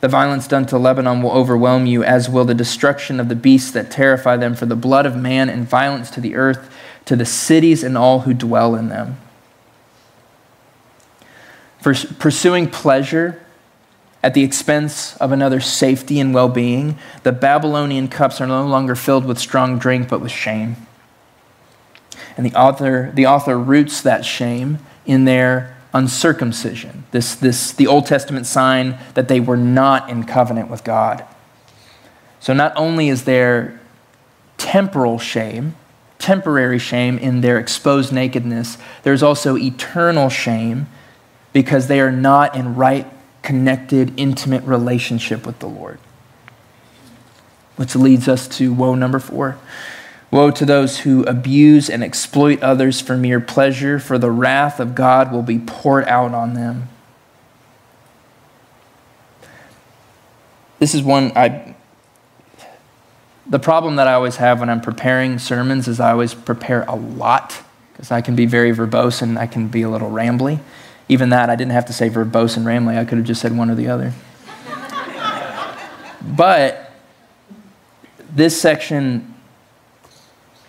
The 0.00 0.08
violence 0.08 0.48
done 0.48 0.66
to 0.66 0.78
Lebanon 0.78 1.22
will 1.22 1.30
overwhelm 1.30 1.86
you, 1.86 2.02
as 2.02 2.28
will 2.28 2.44
the 2.44 2.56
destruction 2.56 3.20
of 3.20 3.28
the 3.28 3.36
beasts 3.36 3.70
that 3.70 3.88
terrify 3.88 4.36
them, 4.36 4.56
for 4.56 4.66
the 4.66 4.74
blood 4.74 5.06
of 5.06 5.14
man 5.14 5.48
and 5.48 5.64
violence 5.64 6.10
to 6.10 6.20
the 6.20 6.34
earth, 6.34 6.74
to 7.04 7.14
the 7.14 7.24
cities 7.24 7.84
and 7.84 7.96
all 7.96 8.22
who 8.22 8.34
dwell 8.34 8.74
in 8.74 8.88
them. 8.88 9.18
For 11.80 11.94
pursuing 11.94 12.68
pleasure 12.68 13.40
at 14.24 14.34
the 14.34 14.42
expense 14.42 15.16
of 15.18 15.30
another's 15.30 15.66
safety 15.66 16.18
and 16.18 16.34
well 16.34 16.48
being, 16.48 16.98
the 17.22 17.30
Babylonian 17.30 18.08
cups 18.08 18.40
are 18.40 18.46
no 18.48 18.66
longer 18.66 18.96
filled 18.96 19.24
with 19.24 19.38
strong 19.38 19.78
drink, 19.78 20.08
but 20.08 20.20
with 20.20 20.32
shame. 20.32 20.87
And 22.38 22.46
the 22.46 22.54
author, 22.54 23.10
the 23.12 23.26
author 23.26 23.58
roots 23.58 24.00
that 24.02 24.24
shame 24.24 24.78
in 25.04 25.24
their 25.24 25.76
uncircumcision, 25.92 27.04
this, 27.10 27.34
this, 27.34 27.72
the 27.72 27.88
Old 27.88 28.06
Testament 28.06 28.46
sign 28.46 28.96
that 29.14 29.26
they 29.26 29.40
were 29.40 29.56
not 29.56 30.08
in 30.08 30.22
covenant 30.22 30.70
with 30.70 30.84
God. 30.84 31.24
So 32.38 32.52
not 32.52 32.72
only 32.76 33.08
is 33.08 33.24
there 33.24 33.80
temporal 34.56 35.18
shame, 35.18 35.74
temporary 36.20 36.78
shame 36.78 37.18
in 37.18 37.40
their 37.40 37.58
exposed 37.58 38.12
nakedness, 38.12 38.78
there's 39.02 39.22
also 39.22 39.56
eternal 39.56 40.28
shame 40.28 40.86
because 41.52 41.88
they 41.88 42.00
are 42.00 42.12
not 42.12 42.54
in 42.54 42.76
right, 42.76 43.06
connected, 43.42 44.12
intimate 44.16 44.62
relationship 44.62 45.44
with 45.44 45.58
the 45.58 45.66
Lord. 45.66 45.98
Which 47.74 47.96
leads 47.96 48.28
us 48.28 48.46
to 48.58 48.72
woe 48.72 48.94
number 48.94 49.18
four. 49.18 49.58
Woe 50.30 50.50
to 50.50 50.66
those 50.66 51.00
who 51.00 51.24
abuse 51.24 51.88
and 51.88 52.04
exploit 52.04 52.62
others 52.62 53.00
for 53.00 53.16
mere 53.16 53.40
pleasure, 53.40 53.98
for 53.98 54.18
the 54.18 54.30
wrath 54.30 54.78
of 54.78 54.94
God 54.94 55.32
will 55.32 55.42
be 55.42 55.58
poured 55.58 56.04
out 56.04 56.34
on 56.34 56.52
them. 56.52 56.88
This 60.78 60.94
is 60.94 61.02
one 61.02 61.32
I. 61.34 61.74
The 63.46 63.58
problem 63.58 63.96
that 63.96 64.06
I 64.06 64.12
always 64.12 64.36
have 64.36 64.60
when 64.60 64.68
I'm 64.68 64.82
preparing 64.82 65.38
sermons 65.38 65.88
is 65.88 65.98
I 65.98 66.10
always 66.12 66.34
prepare 66.34 66.82
a 66.82 66.94
lot 66.94 67.62
because 67.92 68.10
I 68.10 68.20
can 68.20 68.36
be 68.36 68.44
very 68.44 68.74
verbose 68.74 69.22
and 69.22 69.38
I 69.38 69.46
can 69.46 69.68
be 69.68 69.80
a 69.80 69.88
little 69.88 70.10
rambly. 70.10 70.60
Even 71.08 71.30
that, 71.30 71.48
I 71.48 71.56
didn't 71.56 71.72
have 71.72 71.86
to 71.86 71.94
say 71.94 72.10
verbose 72.10 72.58
and 72.58 72.66
rambly, 72.66 72.98
I 72.98 73.06
could 73.06 73.16
have 73.16 73.26
just 73.26 73.40
said 73.40 73.56
one 73.56 73.70
or 73.70 73.74
the 73.74 73.88
other. 73.88 74.12
but 76.36 76.92
this 78.30 78.60
section 78.60 79.34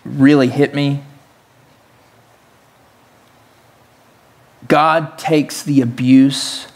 really 0.04 0.48
hit 0.48 0.74
me. 0.74 1.02
God 4.68 5.18
takes 5.18 5.62
the 5.62 5.80
abuse 5.80 6.68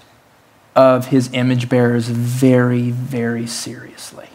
of 0.74 1.08
his 1.08 1.30
image 1.32 1.68
bearers 1.68 2.08
very, 2.08 2.90
very 2.90 3.46
seriously. 3.46 4.28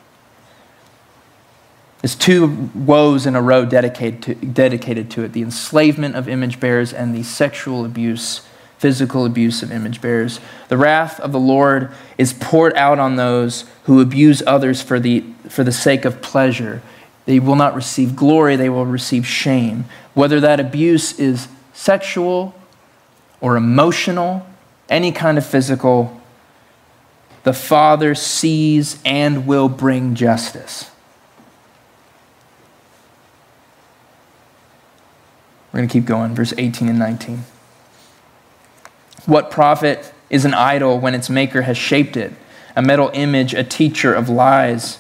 There's 2.01 2.15
two 2.15 2.69
woes 2.73 3.25
in 3.25 3.35
a 3.35 3.41
row 3.41 3.65
dedicated 3.65 4.21
to, 4.23 4.35
dedicated 4.35 5.11
to 5.11 5.23
it 5.23 5.33
the 5.33 5.41
enslavement 5.41 6.15
of 6.15 6.29
image 6.29 6.59
bearers 6.59 6.93
and 6.93 7.13
the 7.13 7.23
sexual 7.23 7.83
abuse, 7.83 8.47
physical 8.77 9.25
abuse 9.25 9.61
of 9.61 9.71
image 9.71 9.99
bearers. 9.99 10.39
The 10.69 10.77
wrath 10.77 11.19
of 11.19 11.33
the 11.33 11.39
Lord 11.39 11.91
is 12.17 12.31
poured 12.31 12.73
out 12.77 12.99
on 12.99 13.17
those 13.17 13.65
who 13.83 13.99
abuse 13.99 14.41
others 14.47 14.81
for 14.81 14.97
the, 14.97 15.25
for 15.49 15.65
the 15.65 15.73
sake 15.73 16.05
of 16.05 16.21
pleasure 16.21 16.81
they 17.25 17.39
will 17.39 17.55
not 17.55 17.75
receive 17.75 18.15
glory, 18.15 18.55
they 18.55 18.69
will 18.69 18.85
receive 18.85 19.25
shame. 19.25 19.85
Whether 20.13 20.39
that 20.39 20.59
abuse 20.59 21.19
is 21.19 21.47
sexual 21.73 22.55
or 23.41 23.55
emotional, 23.55 24.45
any 24.89 25.11
kind 25.11 25.37
of 25.37 25.45
physical, 25.45 26.21
the 27.43 27.53
Father 27.53 28.15
sees 28.15 28.99
and 29.05 29.47
will 29.47 29.69
bring 29.69 30.15
justice. 30.15 30.91
We're 35.71 35.79
going 35.79 35.89
to 35.89 35.93
keep 35.93 36.05
going, 36.05 36.33
verse 36.33 36.53
18 36.57 36.89
and 36.89 36.99
19. 36.99 37.43
What 39.25 39.51
profit 39.51 40.11
is 40.29 40.43
an 40.43 40.53
idol 40.53 40.99
when 40.99 41.13
its 41.13 41.29
maker 41.29 41.61
has 41.61 41.77
shaped 41.77 42.17
it? 42.17 42.33
A 42.75 42.81
metal 42.81 43.11
image, 43.13 43.53
a 43.53 43.63
teacher 43.63 44.13
of 44.13 44.29
lies. 44.29 44.97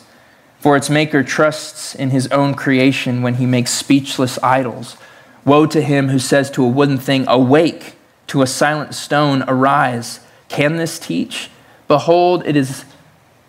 For 0.59 0.75
its 0.75 0.89
maker 0.89 1.23
trusts 1.23 1.95
in 1.95 2.09
his 2.09 2.27
own 2.27 2.53
creation 2.53 3.21
when 3.21 3.35
he 3.35 3.45
makes 3.45 3.71
speechless 3.71 4.37
idols. 4.43 4.97
Woe 5.45 5.65
to 5.67 5.81
him 5.81 6.09
who 6.09 6.19
says 6.19 6.51
to 6.51 6.63
a 6.63 6.67
wooden 6.67 6.97
thing, 6.97 7.25
Awake, 7.27 7.95
to 8.27 8.41
a 8.41 8.47
silent 8.47 8.93
stone, 8.93 9.43
Arise. 9.47 10.19
Can 10.49 10.75
this 10.75 10.99
teach? 10.99 11.49
Behold, 11.87 12.45
it 12.45 12.55
is 12.55 12.85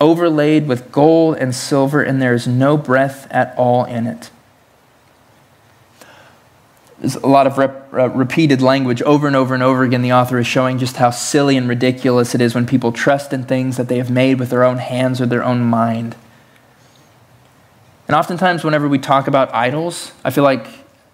overlaid 0.01 0.67
with 0.67 0.93
gold 0.93 1.37
and 1.37 1.55
silver, 1.55 2.03
and 2.03 2.23
there 2.23 2.33
is 2.33 2.47
no 2.47 2.77
breath 2.77 3.27
at 3.31 3.55
all 3.59 3.85
in 3.85 4.07
it. 4.07 4.31
There's 7.01 7.17
a 7.17 7.27
lot 7.27 7.47
of 7.47 7.57
rep, 7.59 7.93
uh, 7.93 8.11
repeated 8.11 8.61
language 8.61 9.01
over 9.03 9.27
and 9.27 9.35
over 9.35 9.55
and 9.55 9.63
over 9.63 9.83
again. 9.83 10.03
The 10.03 10.13
author 10.13 10.39
is 10.39 10.47
showing 10.47 10.79
just 10.79 10.97
how 10.97 11.11
silly 11.11 11.57
and 11.57 11.69
ridiculous 11.69 12.35
it 12.35 12.43
is 12.43 12.55
when 12.55 12.67
people 12.67 12.93
trust 12.93 13.33
in 13.33 13.45
things 13.45 13.79
that 13.79 13.89
they 13.89 13.97
have 13.97 14.11
made 14.11 14.39
with 14.39 14.51
their 14.51 14.65
own 14.65 14.79
hands 14.79 15.21
or 15.21 15.27
their 15.27 15.43
own 15.43 15.63
mind. 15.63 16.15
And 18.11 18.17
oftentimes, 18.17 18.65
whenever 18.65 18.89
we 18.89 18.99
talk 18.99 19.29
about 19.29 19.55
idols, 19.55 20.11
I 20.25 20.31
feel 20.33 20.43
like 20.43 20.67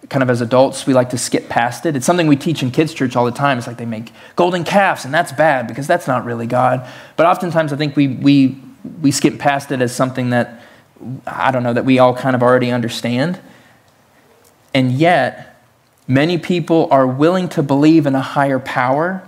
kind 0.09 0.23
of 0.23 0.31
as 0.31 0.41
adults, 0.41 0.87
we 0.87 0.95
like 0.95 1.11
to 1.11 1.19
skip 1.19 1.47
past 1.47 1.85
it. 1.85 1.95
It's 1.95 2.07
something 2.07 2.27
we 2.27 2.37
teach 2.37 2.63
in 2.63 2.71
kids' 2.71 2.95
church 2.95 3.17
all 3.17 3.27
the 3.27 3.33
time. 3.33 3.59
It's 3.59 3.67
like 3.67 3.77
they 3.77 3.85
make 3.85 4.15
golden 4.35 4.65
calves, 4.65 5.05
and 5.05 5.13
that's 5.13 5.31
bad 5.31 5.69
because 5.69 5.87
that's 5.87 6.07
not 6.07 6.25
really 6.25 6.47
God. 6.47 6.89
But 7.17 7.27
oftentimes, 7.27 7.71
I 7.75 7.77
think 7.77 7.97
we, 7.97 8.09
we, 8.09 8.59
we 9.03 9.13
skip 9.13 9.39
past 9.39 9.71
it 9.73 9.83
as 9.83 9.95
something 9.95 10.31
that, 10.31 10.63
I 11.27 11.51
don't 11.51 11.63
know, 11.63 11.75
that 11.75 11.85
we 11.85 11.99
all 11.99 12.17
kind 12.17 12.35
of 12.35 12.43
already 12.43 12.71
understand. 12.71 13.41
And 14.73 14.91
yet, 14.91 15.63
many 16.09 16.39
people 16.39 16.89
are 16.91 17.07
willing 17.07 17.51
to 17.51 17.63
believe 17.63 18.07
in 18.07 18.15
a 18.15 18.23
higher 18.23 18.59
power, 18.59 19.23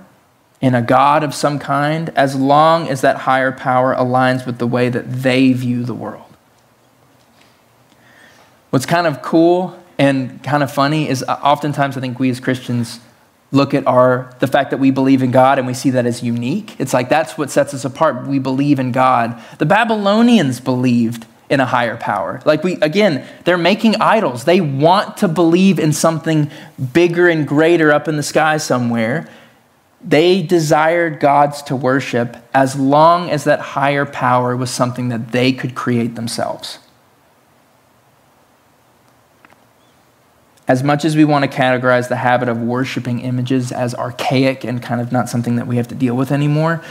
in 0.62 0.74
a 0.74 0.80
God 0.80 1.22
of 1.22 1.34
some 1.34 1.58
kind, 1.58 2.08
as 2.16 2.34
long 2.34 2.88
as 2.88 3.02
that 3.02 3.18
higher 3.18 3.52
power 3.52 3.94
aligns 3.94 4.46
with 4.46 4.56
the 4.56 4.66
way 4.66 4.88
that 4.88 5.12
they 5.12 5.52
view 5.52 5.84
the 5.84 5.92
world. 5.92 6.27
What's 8.70 8.86
kind 8.86 9.06
of 9.06 9.22
cool 9.22 9.78
and 9.98 10.42
kind 10.42 10.62
of 10.62 10.70
funny 10.70 11.08
is 11.08 11.22
oftentimes 11.24 11.96
I 11.96 12.00
think 12.00 12.18
we 12.18 12.30
as 12.30 12.40
Christians 12.40 13.00
look 13.50 13.72
at 13.72 13.86
our 13.86 14.34
the 14.40 14.46
fact 14.46 14.70
that 14.70 14.78
we 14.78 14.90
believe 14.90 15.22
in 15.22 15.30
God 15.30 15.58
and 15.58 15.66
we 15.66 15.74
see 15.74 15.90
that 15.90 16.06
as 16.06 16.22
unique. 16.22 16.78
It's 16.78 16.92
like 16.92 17.08
that's 17.08 17.38
what 17.38 17.50
sets 17.50 17.72
us 17.72 17.84
apart. 17.84 18.26
We 18.26 18.38
believe 18.38 18.78
in 18.78 18.92
God. 18.92 19.40
The 19.58 19.66
Babylonians 19.66 20.60
believed 20.60 21.26
in 21.48 21.60
a 21.60 21.66
higher 21.66 21.96
power. 21.96 22.42
Like 22.44 22.62
we 22.62 22.74
again, 22.74 23.26
they're 23.44 23.56
making 23.56 23.96
idols. 23.96 24.44
They 24.44 24.60
want 24.60 25.16
to 25.18 25.28
believe 25.28 25.78
in 25.78 25.92
something 25.92 26.50
bigger 26.92 27.28
and 27.28 27.48
greater 27.48 27.90
up 27.90 28.06
in 28.06 28.16
the 28.16 28.22
sky 28.22 28.58
somewhere. 28.58 29.28
They 30.04 30.42
desired 30.42 31.18
gods 31.18 31.62
to 31.62 31.74
worship 31.74 32.36
as 32.54 32.76
long 32.78 33.30
as 33.30 33.44
that 33.44 33.60
higher 33.60 34.06
power 34.06 34.56
was 34.56 34.70
something 34.70 35.08
that 35.08 35.32
they 35.32 35.52
could 35.52 35.74
create 35.74 36.14
themselves. 36.14 36.78
As 40.68 40.82
much 40.82 41.04
as 41.06 41.16
we 41.16 41.24
want 41.24 41.50
to 41.50 41.58
categorize 41.58 42.08
the 42.08 42.16
habit 42.16 42.48
of 42.48 42.60
worshiping 42.60 43.20
images 43.20 43.72
as 43.72 43.94
archaic 43.94 44.64
and 44.64 44.82
kind 44.82 45.00
of 45.00 45.10
not 45.10 45.28
something 45.28 45.56
that 45.56 45.66
we 45.66 45.76
have 45.78 45.88
to 45.88 45.94
deal 45.94 46.14
with 46.14 46.30
anymore, 46.30 46.84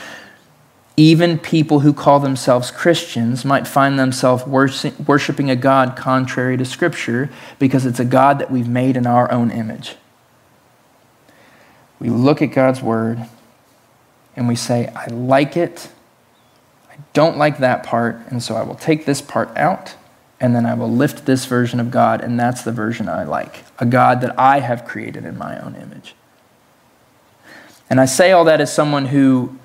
even 0.99 1.37
people 1.37 1.81
who 1.81 1.93
call 1.93 2.19
themselves 2.19 2.71
Christians 2.71 3.45
might 3.45 3.67
find 3.67 3.99
themselves 3.99 4.47
worshiping 4.47 5.51
a 5.51 5.55
God 5.55 5.95
contrary 5.95 6.57
to 6.57 6.65
Scripture 6.65 7.29
because 7.59 7.85
it's 7.85 7.99
a 7.99 8.05
God 8.05 8.39
that 8.39 8.49
we've 8.49 8.67
made 8.67 8.97
in 8.97 9.05
our 9.05 9.31
own 9.31 9.51
image. 9.51 9.95
We 11.99 12.09
look 12.09 12.41
at 12.41 12.47
God's 12.47 12.81
Word 12.81 13.23
and 14.35 14.47
we 14.47 14.55
say, 14.55 14.87
I 14.95 15.05
like 15.07 15.55
it, 15.55 15.89
I 16.91 16.95
don't 17.13 17.37
like 17.37 17.59
that 17.59 17.83
part, 17.83 18.19
and 18.31 18.41
so 18.41 18.55
I 18.55 18.63
will 18.63 18.75
take 18.75 19.05
this 19.05 19.21
part 19.21 19.55
out 19.55 19.95
and 20.39 20.55
then 20.55 20.65
I 20.65 20.73
will 20.73 20.91
lift 20.91 21.25
this 21.25 21.45
version 21.45 21.79
of 21.79 21.89
God, 21.89 22.21
and 22.21 22.39
that's 22.39 22.61
the 22.61 22.71
version 22.71 23.09
I 23.09 23.23
like 23.23 23.63
a 23.79 23.85
God 23.85 24.21
that 24.21 24.37
I 24.39 24.59
have 24.59 24.85
created 24.85 25.25
in 25.25 25.37
my 25.37 25.59
own 25.59 25.75
image. 25.75 26.15
And 27.89 27.99
I 27.99 28.05
say 28.05 28.31
all 28.31 28.45
that 28.45 28.61
as 28.61 28.73
someone 28.73 29.07
who 29.07 29.57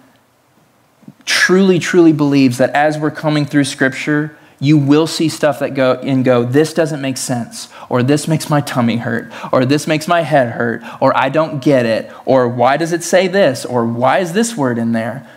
truly, 1.24 1.78
truly 1.78 2.12
believes 2.12 2.58
that 2.58 2.70
as 2.70 2.98
we're 2.98 3.10
coming 3.10 3.44
through 3.44 3.64
Scripture, 3.64 4.36
you 4.60 4.78
will 4.78 5.08
see 5.08 5.28
stuff 5.28 5.58
that 5.58 5.74
go 5.74 5.94
and 5.94 6.24
go, 6.24 6.44
this 6.44 6.72
doesn't 6.72 7.00
make 7.00 7.16
sense, 7.16 7.68
or 7.88 8.02
this 8.02 8.28
makes 8.28 8.48
my 8.48 8.60
tummy 8.60 8.96
hurt, 8.96 9.32
or 9.52 9.64
this 9.64 9.88
makes 9.88 10.06
my 10.06 10.20
head 10.20 10.52
hurt, 10.52 10.82
or 11.00 11.16
I 11.16 11.30
don't 11.30 11.60
get 11.60 11.84
it, 11.84 12.12
or 12.24 12.48
why 12.48 12.76
does 12.76 12.92
it 12.92 13.02
say 13.02 13.26
this, 13.26 13.64
or 13.64 13.84
why 13.84 14.18
is 14.18 14.32
this 14.34 14.56
word 14.56 14.78
in 14.78 14.92
there? 14.92 15.28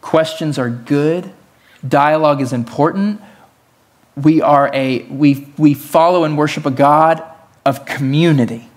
Questions 0.00 0.60
are 0.60 0.70
good, 0.70 1.32
dialogue 1.86 2.40
is 2.40 2.52
important. 2.52 3.20
We 4.16 4.40
are 4.40 4.70
a 4.72 5.02
we 5.04 5.52
we 5.58 5.74
follow 5.74 6.24
and 6.24 6.38
worship 6.38 6.66
a 6.66 6.70
God 6.70 7.22
of 7.64 7.84
community. 7.84 8.68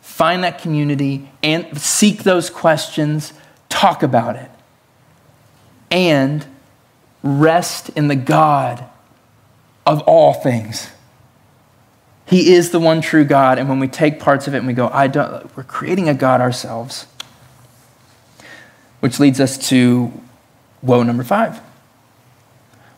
Find 0.00 0.44
that 0.44 0.60
community 0.60 1.30
and 1.42 1.78
seek 1.78 2.22
those 2.22 2.50
questions, 2.50 3.32
talk 3.68 4.02
about 4.02 4.36
it. 4.36 4.50
And 5.90 6.46
rest 7.22 7.90
in 7.90 8.08
the 8.08 8.16
God 8.16 8.84
of 9.84 10.00
all 10.02 10.34
things. 10.34 10.90
He 12.26 12.52
is 12.54 12.70
the 12.70 12.80
one 12.80 13.00
true 13.00 13.24
God, 13.24 13.58
and 13.58 13.68
when 13.68 13.78
we 13.78 13.86
take 13.86 14.18
parts 14.18 14.48
of 14.48 14.54
it 14.54 14.58
and 14.58 14.66
we 14.66 14.72
go, 14.72 14.88
I 14.92 15.06
don't, 15.06 15.56
we're 15.56 15.62
creating 15.62 16.08
a 16.08 16.14
God 16.14 16.40
ourselves. 16.40 17.06
Which 18.98 19.20
leads 19.20 19.38
us 19.38 19.56
to 19.68 20.12
woe 20.82 21.02
number 21.04 21.22
five. 21.22 21.60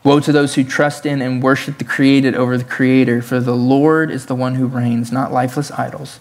Woe 0.03 0.19
to 0.19 0.31
those 0.31 0.55
who 0.55 0.63
trust 0.63 1.05
in 1.05 1.21
and 1.21 1.43
worship 1.43 1.77
the 1.77 1.83
created 1.83 2.35
over 2.35 2.57
the 2.57 2.63
creator, 2.63 3.21
for 3.21 3.39
the 3.39 3.55
Lord 3.55 4.09
is 4.09 4.27
the 4.27 4.35
one 4.35 4.55
who 4.55 4.65
reigns, 4.65 5.11
not 5.11 5.31
lifeless 5.31 5.71
idols. 5.71 6.19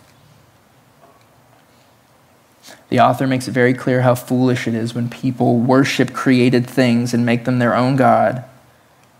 The 2.88 3.00
author 3.00 3.26
makes 3.26 3.46
it 3.46 3.52
very 3.52 3.74
clear 3.74 4.02
how 4.02 4.14
foolish 4.14 4.66
it 4.66 4.74
is 4.74 4.94
when 4.94 5.08
people 5.08 5.58
worship 5.58 6.12
created 6.12 6.66
things 6.66 7.12
and 7.12 7.24
make 7.24 7.44
them 7.44 7.58
their 7.58 7.74
own 7.74 7.96
God 7.96 8.44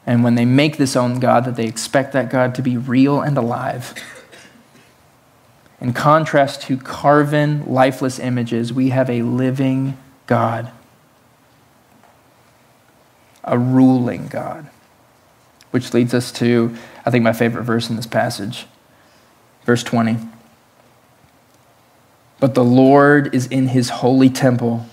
and 0.08 0.24
when 0.24 0.36
they 0.36 0.46
make 0.46 0.78
this 0.78 0.96
own 0.96 1.20
God, 1.20 1.44
that 1.44 1.56
they 1.56 1.66
expect 1.66 2.14
that 2.14 2.30
God 2.30 2.54
to 2.54 2.62
be 2.62 2.78
real 2.78 3.20
and 3.20 3.36
alive. 3.36 3.92
In 5.82 5.92
contrast 5.92 6.62
to 6.62 6.78
carven, 6.78 7.62
lifeless 7.66 8.18
images, 8.18 8.72
we 8.72 8.88
have 8.88 9.10
a 9.10 9.20
living 9.20 9.98
God, 10.26 10.72
a 13.52 13.58
ruling 13.58 14.28
God. 14.28 14.68
Which 15.70 15.92
leads 15.92 16.14
us 16.14 16.32
to, 16.32 16.74
I 17.04 17.10
think, 17.10 17.22
my 17.22 17.32
favorite 17.32 17.64
verse 17.64 17.90
in 17.90 17.96
this 17.96 18.06
passage, 18.06 18.66
verse 19.66 19.82
20. 19.82 20.16
But 22.40 22.54
the 22.54 22.64
Lord 22.64 23.34
is 23.34 23.46
in 23.46 23.68
his 23.68 23.90
holy 23.90 24.30
temple. 24.30 24.86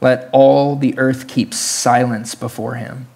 Let 0.00 0.28
all 0.32 0.76
the 0.76 0.96
earth 0.98 1.26
keep 1.26 1.54
silence 1.54 2.34
before 2.34 2.74
him. 2.74 3.08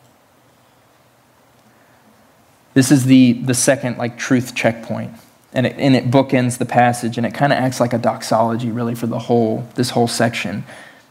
This 2.74 2.90
is 2.90 3.04
the, 3.04 3.32
the 3.32 3.54
second 3.54 3.98
like 3.98 4.18
truth 4.18 4.54
checkpoint. 4.54 5.12
And 5.52 5.66
it, 5.66 5.76
and 5.78 5.96
it 5.96 6.10
bookends 6.10 6.58
the 6.58 6.66
passage, 6.66 7.16
and 7.16 7.26
it 7.26 7.32
kind 7.32 7.50
of 7.50 7.58
acts 7.58 7.80
like 7.80 7.94
a 7.94 7.98
doxology, 7.98 8.70
really, 8.70 8.94
for 8.94 9.06
the 9.06 9.18
whole, 9.18 9.66
this 9.74 9.90
whole 9.90 10.08
section. 10.08 10.64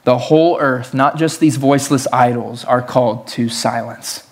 The 0.05 0.17
whole 0.19 0.59
earth, 0.59 0.93
not 0.93 1.17
just 1.17 1.39
these 1.39 1.57
voiceless 1.57 2.07
idols, 2.13 2.63
are 2.63 2.81
called 2.81 3.27
to 3.29 3.49
silence. 3.49 4.27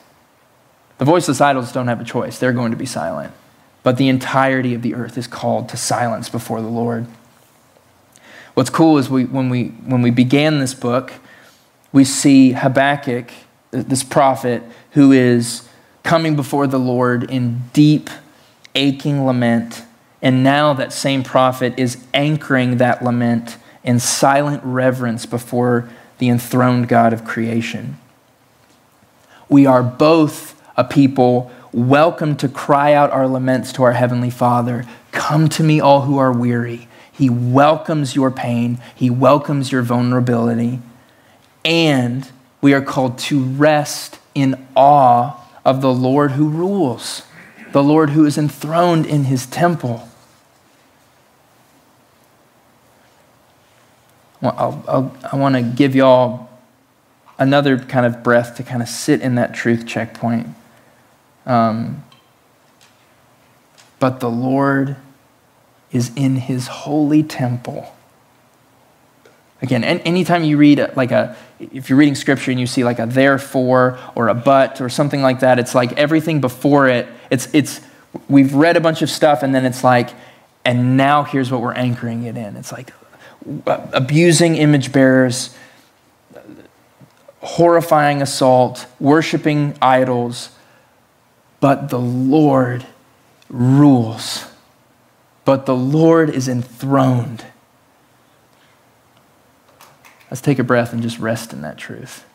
The 0.99 1.05
voiceless 1.05 1.41
idols 1.41 1.71
don't 1.71 1.87
have 1.87 1.99
a 1.99 2.05
choice, 2.05 2.37
they're 2.37 2.53
going 2.53 2.71
to 2.71 2.77
be 2.77 2.85
silent. 2.85 3.33
But 3.81 3.97
the 3.97 4.07
entirety 4.07 4.75
of 4.75 4.83
the 4.83 4.93
earth 4.93 5.17
is 5.17 5.27
called 5.27 5.67
to 5.69 5.77
silence 5.77 6.29
before 6.29 6.61
the 6.61 6.69
Lord. 6.69 7.07
What's 8.53 8.69
cool 8.69 8.99
is 8.99 9.09
we, 9.09 9.25
when, 9.25 9.49
we, 9.49 9.69
when 9.69 10.03
we 10.03 10.11
began 10.11 10.59
this 10.59 10.75
book, 10.75 11.11
we 11.91 12.03
see 12.03 12.51
Habakkuk, 12.51 13.31
this 13.71 14.03
prophet, 14.03 14.61
who 14.91 15.11
is 15.11 15.67
coming 16.03 16.35
before 16.35 16.67
the 16.67 16.79
Lord 16.79 17.29
in 17.31 17.63
deep, 17.73 18.11
aching 18.75 19.25
lament. 19.25 19.83
And 20.21 20.43
now 20.43 20.73
that 20.73 20.93
same 20.93 21.23
prophet 21.23 21.73
is 21.77 22.05
anchoring 22.13 22.77
that 22.77 23.03
lament 23.03 23.57
in 23.83 23.99
silent 23.99 24.63
reverence 24.63 25.25
before 25.25 25.89
the 26.17 26.29
enthroned 26.29 26.87
God 26.87 27.13
of 27.13 27.25
creation. 27.25 27.97
We 29.49 29.65
are 29.65 29.83
both 29.83 30.59
a 30.77 30.83
people 30.83 31.51
welcome 31.71 32.35
to 32.37 32.47
cry 32.47 32.93
out 32.93 33.11
our 33.11 33.27
laments 33.27 33.73
to 33.73 33.83
our 33.83 33.93
Heavenly 33.93 34.29
Father 34.29 34.85
Come 35.11 35.47
to 35.49 35.63
me, 35.63 35.79
all 35.79 36.01
who 36.01 36.17
are 36.17 36.31
weary. 36.31 36.87
He 37.11 37.29
welcomes 37.29 38.15
your 38.15 38.31
pain, 38.31 38.79
He 38.95 39.11
welcomes 39.11 39.71
your 39.71 39.83
vulnerability. 39.83 40.79
And 41.63 42.29
we 42.61 42.73
are 42.73 42.81
called 42.81 43.19
to 43.19 43.41
rest 43.43 44.19
in 44.33 44.67
awe 44.75 45.39
of 45.63 45.81
the 45.81 45.93
Lord 45.93 46.31
who 46.31 46.49
rules, 46.49 47.23
the 47.71 47.83
Lord 47.83 48.09
who 48.09 48.25
is 48.25 48.37
enthroned 48.37 49.05
in 49.05 49.25
his 49.25 49.45
temple. 49.45 50.09
I'll, 54.43 54.83
I'll, 54.87 55.17
i 55.31 55.35
want 55.35 55.55
to 55.55 55.61
give 55.61 55.95
y'all 55.95 56.49
another 57.37 57.77
kind 57.77 58.05
of 58.05 58.23
breath 58.23 58.57
to 58.57 58.63
kind 58.63 58.81
of 58.81 58.89
sit 58.89 59.21
in 59.21 59.35
that 59.35 59.53
truth 59.53 59.87
checkpoint. 59.87 60.47
Um, 61.45 62.03
but 63.99 64.19
the 64.19 64.29
Lord 64.29 64.97
is 65.91 66.11
in 66.15 66.35
his 66.35 66.67
holy 66.67 67.23
temple. 67.23 67.95
Again, 69.61 69.83
anytime 69.83 70.43
you 70.43 70.57
read 70.57 70.85
like 70.95 71.11
a, 71.11 71.37
if 71.59 71.89
you're 71.89 71.97
reading 71.97 72.15
scripture 72.15 72.51
and 72.51 72.59
you 72.59 72.67
see 72.67 72.83
like 72.83 72.99
a 72.99 73.05
therefore 73.05 73.97
or 74.13 74.27
a 74.27 74.33
but 74.33 74.81
or 74.81 74.89
something 74.89 75.21
like 75.21 75.39
that, 75.39 75.57
it's 75.57 75.73
like 75.73 75.93
everything 75.93 76.41
before 76.41 76.89
it, 76.89 77.07
it's, 77.29 77.47
it's, 77.53 77.79
we've 78.27 78.53
read 78.53 78.75
a 78.75 78.81
bunch 78.81 79.01
of 79.01 79.09
stuff 79.09 79.41
and 79.41 79.55
then 79.55 79.63
it's 79.63 79.83
like, 79.83 80.09
and 80.65 80.97
now 80.97 81.23
here's 81.23 81.49
what 81.49 81.61
we're 81.61 81.73
anchoring 81.73 82.23
it 82.23 82.35
in. 82.35 82.57
It's 82.57 82.71
like 82.71 82.91
abusing 83.65 84.55
image 84.55 84.91
bearers, 84.91 85.55
horrifying 87.41 88.21
assault, 88.21 88.85
worshiping 88.99 89.75
idols, 89.81 90.49
but 91.59 91.89
the 91.89 91.99
Lord 91.99 92.85
rules. 93.49 94.45
But 95.45 95.65
the 95.65 95.75
Lord 95.75 96.29
is 96.29 96.47
enthroned. 96.47 97.45
Let's 100.31 100.41
take 100.41 100.57
a 100.57 100.63
breath 100.63 100.93
and 100.93 101.01
just 101.01 101.19
rest 101.19 101.53
in 101.53 101.61
that 101.61 101.77
truth. 101.77 102.25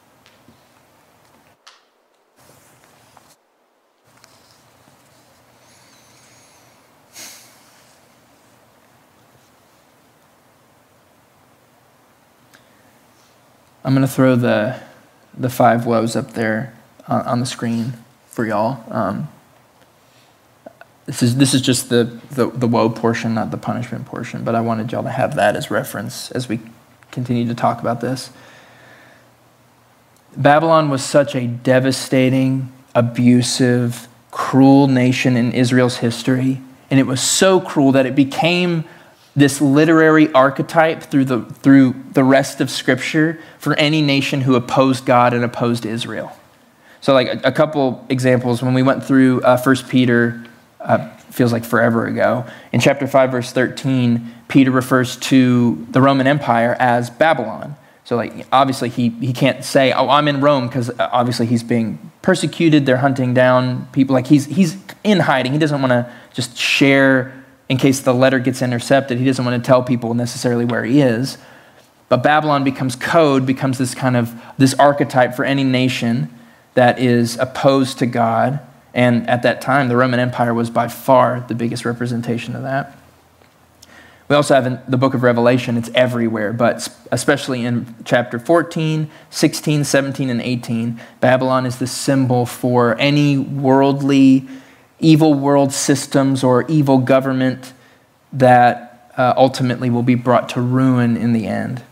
I'm 13.85 13.95
going 13.95 14.07
to 14.07 14.13
throw 14.13 14.37
the, 14.37 14.81
the 15.37 15.51
five 15.51 15.87
woes 15.87 16.17
up 16.17 16.33
there 16.33 16.75
on, 17.07 17.23
on 17.23 17.41
the 17.41 17.47
screen 17.47 17.95
for 18.29 18.45
y'all. 18.45 18.85
Um, 18.93 19.29
this 21.07 21.23
is, 21.23 21.37
this 21.37 21.55
is 21.55 21.63
just 21.63 21.89
the, 21.89 22.21
the, 22.31 22.49
the 22.51 22.67
woe 22.67 22.91
portion, 22.91 23.35
not 23.35 23.51
the 23.51 23.57
punishment 23.57 24.05
portion, 24.05 24.45
but 24.45 24.55
I 24.55 24.61
wanted 24.61 24.93
y'all 24.93 25.03
to 25.05 25.11
have 25.11 25.37
that 25.37 25.57
as 25.57 25.71
reference 25.71 26.31
as 26.33 26.49
we 26.49 26.61
continue 27.11 27.47
to 27.49 27.55
talk 27.55 27.81
about 27.81 28.01
this. 28.01 28.31
Babylon 30.37 30.91
was 30.91 31.03
such 31.03 31.35
a 31.35 31.47
devastating, 31.47 32.71
abusive, 32.95 34.07
cruel 34.31 34.87
nation 34.87 35.37
in 35.37 35.53
Israel's 35.53 35.97
history. 35.99 36.61
And 36.91 37.01
it 37.01 37.07
was 37.07 37.21
so 37.21 37.61
cruel 37.61 37.93
that 37.93 38.07
it 38.07 38.15
became 38.15 38.85
this 39.37 39.61
literary 39.61 40.33
archetype 40.33 41.03
through 41.03 41.25
the, 41.25 41.43
through 41.43 41.95
the 42.13 42.25
rest 42.25 42.61
of 42.61 42.71
Scripture 42.71 43.41
for 43.59 43.75
any 43.75 44.03
nation 44.03 44.41
who 44.41 44.55
opposed 44.55 45.07
God 45.07 45.33
and 45.33 45.45
opposed 45.45 45.87
Israel. 45.87 46.37
So, 47.01 47.13
like 47.13 47.29
a, 47.29 47.49
a 47.49 47.53
couple 47.53 48.05
examples, 48.09 48.63
when 48.63 48.75
we 48.75 48.83
went 48.83 49.05
through 49.05 49.43
uh, 49.43 49.61
1 49.61 49.77
Peter, 49.89 50.45
uh, 50.81 51.09
feels 51.31 51.53
like 51.53 51.65
forever 51.65 52.07
ago, 52.07 52.45
in 52.73 52.81
chapter 52.81 53.07
5, 53.07 53.31
verse 53.31 53.53
13, 53.53 54.35
Peter 54.49 54.71
refers 54.71 55.17
to 55.17 55.87
the 55.91 56.01
Roman 56.01 56.27
Empire 56.27 56.77
as 56.81 57.11
Babylon. 57.11 57.77
So, 58.05 58.17
like, 58.17 58.47
obviously, 58.51 58.89
he, 58.89 59.11
he 59.11 59.33
can't 59.33 59.65
say, 59.65 59.93
Oh, 59.93 60.09
I'm 60.09 60.27
in 60.27 60.41
Rome, 60.41 60.67
because 60.67 60.91
uh, 60.91 61.09
obviously 61.13 61.47
he's 61.47 61.63
being 61.63 62.11
persecuted. 62.23 62.87
They're 62.87 62.97
hunting 62.97 63.35
down 63.35 63.87
people. 63.93 64.15
Like, 64.15 64.27
he's, 64.27 64.47
he's 64.47 64.77
in 65.05 65.21
hiding. 65.21 65.53
He 65.53 65.59
doesn't 65.59 65.81
want 65.81 65.93
to 65.93 66.13
just 66.33 66.57
share 66.57 67.38
in 67.69 67.77
case 67.77 68.01
the 68.01 68.15
letter 68.15 68.39
gets 68.39 68.63
intercepted. 68.63 69.19
He 69.19 69.25
doesn't 69.25 69.45
want 69.45 69.63
to 69.63 69.67
tell 69.67 69.83
people 69.83 70.15
necessarily 70.15 70.65
where 70.65 70.85
he 70.85 71.01
is. 71.01 71.39
But 72.09 72.23
Babylon 72.23 72.65
becomes 72.65 72.97
code, 72.97 73.45
becomes 73.45 73.79
this 73.79 73.95
kind 73.95 74.17
of 74.17 74.35
this 74.57 74.75
archetype 74.75 75.35
for 75.35 75.45
any 75.45 75.65
nation 75.65 76.35
that 76.75 76.99
is 76.99 77.37
opposed 77.37 77.99
to 77.99 78.07
God. 78.07 78.61
And 78.95 79.29
at 79.29 79.43
that 79.43 79.61
time, 79.61 79.89
the 79.89 79.97
Roman 79.97 80.19
Empire 80.19 80.55
was 80.55 80.71
by 80.71 80.89
far 80.89 81.45
the 81.47 81.55
biggest 81.55 81.85
representation 81.85 82.57
of 82.57 82.63
that. 82.63 82.97
We 84.29 84.37
also 84.37 84.55
have 84.55 84.67
in 84.67 84.79
the 84.87 84.99
book 84.99 85.15
of 85.15 85.23
Revelation, 85.23 85.79
it's 85.79 85.91
everywhere, 85.95 86.53
but 86.53 86.87
especially 87.11 87.65
in 87.65 87.95
chapter 88.05 88.39
14, 88.39 89.11
16, 89.31 89.85
17, 89.85 90.29
and 90.29 90.43
18, 90.43 91.01
Babylon 91.21 91.65
is 91.65 91.79
the 91.79 91.87
symbol 91.87 92.45
for 92.45 92.95
any 92.99 93.39
worldly, 93.39 94.47
evil 95.01 95.35
world 95.35 95.73
systems 95.73 96.43
or 96.43 96.67
evil 96.69 96.99
government 96.99 97.73
that 98.33 99.13
uh, 99.17 99.35
ultimately 99.37 99.91
will 99.91 100.03
be 100.03 100.15
brought 100.15 100.49
to 100.51 100.61
ruin 100.61 101.17
in 101.17 101.33
the 101.33 101.47
end. 101.47 101.83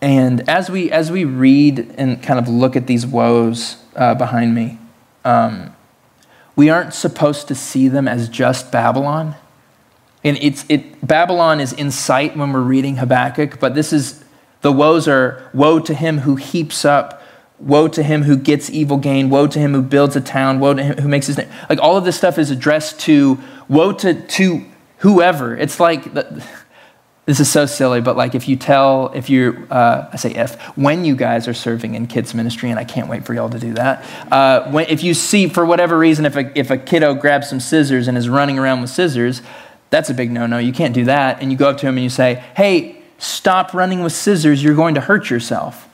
And 0.00 0.48
as 0.48 0.68
we, 0.68 0.90
as 0.90 1.12
we 1.12 1.24
read 1.24 1.94
and 1.96 2.22
kind 2.22 2.38
of 2.38 2.48
look 2.48 2.74
at 2.74 2.86
these 2.86 3.06
woes 3.06 3.76
uh, 3.94 4.14
behind 4.14 4.54
me, 4.54 4.78
um, 5.24 5.74
we 6.56 6.68
aren't 6.68 6.92
supposed 6.92 7.48
to 7.48 7.54
see 7.54 7.88
them 7.88 8.08
as 8.08 8.28
just 8.28 8.72
Babylon 8.72 9.36
and 10.24 10.38
it's, 10.40 10.64
it, 10.68 11.06
Babylon 11.06 11.60
is 11.60 11.72
in 11.72 11.90
sight 11.90 12.36
when 12.36 12.52
we're 12.52 12.60
reading 12.60 12.96
Habakkuk, 12.96 13.58
but 13.58 13.74
this 13.74 13.92
is 13.92 14.24
the 14.60 14.72
woes 14.72 15.08
are 15.08 15.50
woe 15.52 15.80
to 15.80 15.94
him 15.94 16.18
who 16.18 16.36
heaps 16.36 16.84
up, 16.84 17.21
woe 17.62 17.88
to 17.88 18.02
him 18.02 18.24
who 18.24 18.36
gets 18.36 18.68
evil 18.70 18.96
gain, 18.96 19.30
woe 19.30 19.46
to 19.46 19.58
him 19.58 19.72
who 19.72 19.82
builds 19.82 20.16
a 20.16 20.20
town, 20.20 20.60
woe 20.60 20.74
to 20.74 20.82
him 20.82 20.98
who 20.98 21.08
makes 21.08 21.26
his 21.26 21.38
name. 21.38 21.48
Like 21.70 21.80
all 21.80 21.96
of 21.96 22.04
this 22.04 22.16
stuff 22.16 22.38
is 22.38 22.50
addressed 22.50 23.00
to 23.00 23.38
woe 23.68 23.92
to, 23.92 24.20
to 24.20 24.64
whoever. 24.98 25.56
It's 25.56 25.78
like, 25.78 26.12
the, 26.12 26.44
this 27.26 27.38
is 27.38 27.48
so 27.48 27.66
silly, 27.66 28.00
but 28.00 28.16
like 28.16 28.34
if 28.34 28.48
you 28.48 28.56
tell, 28.56 29.12
if 29.14 29.30
you, 29.30 29.66
uh, 29.70 30.08
I 30.12 30.16
say 30.16 30.32
if, 30.32 30.60
when 30.76 31.04
you 31.04 31.14
guys 31.14 31.46
are 31.46 31.54
serving 31.54 31.94
in 31.94 32.08
kids 32.08 32.34
ministry, 32.34 32.70
and 32.70 32.80
I 32.80 32.84
can't 32.84 33.08
wait 33.08 33.24
for 33.24 33.32
y'all 33.32 33.50
to 33.50 33.60
do 33.60 33.74
that, 33.74 34.04
uh, 34.32 34.68
when, 34.70 34.86
if 34.88 35.04
you 35.04 35.14
see, 35.14 35.48
for 35.48 35.64
whatever 35.64 35.96
reason, 35.96 36.26
if 36.26 36.34
a, 36.34 36.58
if 36.58 36.70
a 36.70 36.76
kiddo 36.76 37.14
grabs 37.14 37.48
some 37.48 37.60
scissors 37.60 38.08
and 38.08 38.18
is 38.18 38.28
running 38.28 38.58
around 38.58 38.80
with 38.80 38.90
scissors, 38.90 39.40
that's 39.90 40.08
a 40.08 40.14
big 40.14 40.30
no 40.30 40.46
no. 40.46 40.56
You 40.56 40.72
can't 40.72 40.94
do 40.94 41.04
that. 41.04 41.42
And 41.42 41.52
you 41.52 41.58
go 41.58 41.68
up 41.68 41.76
to 41.78 41.86
him 41.86 41.98
and 41.98 42.02
you 42.02 42.10
say, 42.10 42.42
hey, 42.56 42.96
stop 43.18 43.74
running 43.74 44.02
with 44.02 44.14
scissors. 44.14 44.64
You're 44.64 44.74
going 44.74 44.94
to 44.94 45.02
hurt 45.02 45.28
yourself. 45.28 45.86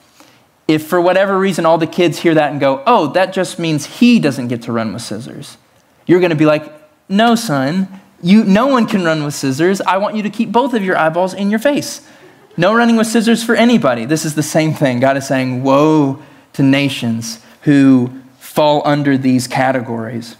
If 0.69 0.85
for 0.85 1.01
whatever 1.01 1.39
reason 1.39 1.65
all 1.65 1.79
the 1.79 1.87
kids 1.87 2.19
hear 2.19 2.35
that 2.35 2.51
and 2.51 2.59
go, 2.59 2.83
oh, 2.85 3.07
that 3.13 3.33
just 3.33 3.57
means 3.57 3.87
he 3.87 4.19
doesn't 4.19 4.49
get 4.49 4.61
to 4.61 4.71
run 4.71 4.93
with 4.93 5.01
scissors, 5.01 5.57
you're 6.05 6.19
going 6.19 6.29
to 6.29 6.35
be 6.35 6.45
like, 6.45 6.71
no, 7.09 7.33
son, 7.33 7.87
you, 8.21 8.43
no 8.43 8.67
one 8.67 8.85
can 8.85 9.03
run 9.03 9.23
with 9.23 9.33
scissors. 9.33 9.81
I 9.81 9.97
want 9.97 10.15
you 10.15 10.21
to 10.21 10.29
keep 10.29 10.51
both 10.51 10.75
of 10.75 10.83
your 10.83 10.95
eyeballs 10.95 11.33
in 11.33 11.49
your 11.49 11.57
face. 11.57 12.07
No 12.55 12.71
running 12.71 12.97
with 12.97 13.07
scissors 13.07 13.43
for 13.43 13.55
anybody. 13.55 14.05
This 14.05 14.25
is 14.25 14.35
the 14.35 14.43
same 14.43 14.75
thing. 14.75 14.99
God 14.99 15.17
is 15.17 15.25
saying, 15.25 15.63
woe 15.63 16.21
to 16.53 16.61
nations 16.61 17.43
who 17.63 18.11
fall 18.37 18.83
under 18.85 19.17
these 19.17 19.47
categories. 19.47 20.35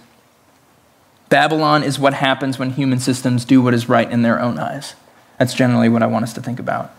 Babylon 1.30 1.82
is 1.82 1.98
what 1.98 2.14
happens 2.14 2.60
when 2.60 2.70
human 2.70 3.00
systems 3.00 3.46
do 3.46 3.64
what 3.64 3.74
is 3.74 3.90
right 3.90 4.12
in 4.12 4.22
their 4.22 4.40
own 4.40 4.60
eyes. 4.60 4.94
That's 5.40 5.56
generally 5.56 5.90
what 5.90 6.04
I 6.04 6.08
want 6.08 6.22
us 6.22 6.34
to 6.34 6.42
think 6.42 6.60
about. 6.60 6.94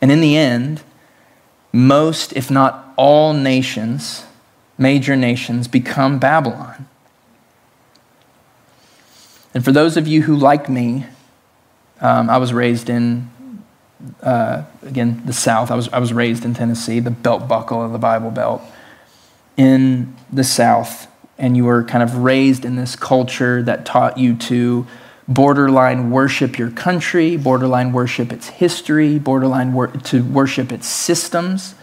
And 0.00 0.12
in 0.12 0.20
the 0.20 0.36
end, 0.36 0.80
most, 1.74 2.32
if 2.34 2.52
not 2.52 2.94
all 2.96 3.32
nations, 3.32 4.24
major 4.78 5.16
nations, 5.16 5.66
become 5.66 6.20
Babylon. 6.20 6.86
And 9.52 9.64
for 9.64 9.72
those 9.72 9.96
of 9.96 10.06
you 10.06 10.22
who, 10.22 10.36
like 10.36 10.68
me, 10.68 11.06
um, 12.00 12.30
I 12.30 12.38
was 12.38 12.52
raised 12.52 12.88
in, 12.88 13.28
uh, 14.22 14.62
again, 14.82 15.22
the 15.26 15.32
South. 15.32 15.72
I 15.72 15.74
was, 15.74 15.88
I 15.88 15.98
was 15.98 16.12
raised 16.12 16.44
in 16.44 16.54
Tennessee, 16.54 17.00
the 17.00 17.10
belt 17.10 17.48
buckle 17.48 17.82
of 17.82 17.90
the 17.90 17.98
Bible 17.98 18.30
Belt. 18.30 18.62
In 19.56 20.14
the 20.32 20.44
South, 20.44 21.08
and 21.38 21.56
you 21.56 21.64
were 21.64 21.82
kind 21.82 22.04
of 22.04 22.18
raised 22.18 22.64
in 22.64 22.76
this 22.76 22.94
culture 22.94 23.62
that 23.64 23.84
taught 23.84 24.16
you 24.16 24.36
to 24.36 24.86
borderline 25.26 26.10
worship 26.10 26.58
your 26.58 26.70
country, 26.70 27.36
borderline 27.36 27.92
worship 27.92 28.32
its 28.32 28.48
history, 28.48 29.18
borderline 29.18 29.72
wor- 29.72 29.88
to 29.88 30.22
worship 30.22 30.70
its 30.72 30.86
systems, 30.86 31.74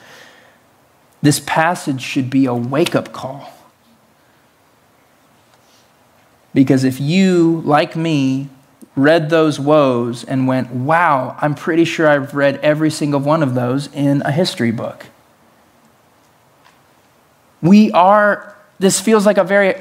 this 1.21 1.39
passage 1.39 2.01
should 2.01 2.29
be 2.29 2.45
a 2.45 2.53
wake 2.53 2.95
up 2.95 3.11
call. 3.13 3.51
Because 6.53 6.83
if 6.83 6.99
you, 6.99 7.61
like 7.63 7.95
me, 7.95 8.49
read 8.95 9.29
those 9.29 9.59
woes 9.59 10.23
and 10.23 10.47
went, 10.47 10.69
wow, 10.71 11.35
I'm 11.39 11.55
pretty 11.55 11.85
sure 11.85 12.07
I've 12.07 12.33
read 12.33 12.57
every 12.57 12.89
single 12.89 13.21
one 13.21 13.41
of 13.41 13.55
those 13.55 13.87
in 13.93 14.21
a 14.23 14.31
history 14.31 14.71
book. 14.71 15.05
We 17.61 17.91
are 17.91 18.57
this 18.79 18.99
feels 18.99 19.27
like 19.27 19.37
a 19.37 19.43
very 19.43 19.75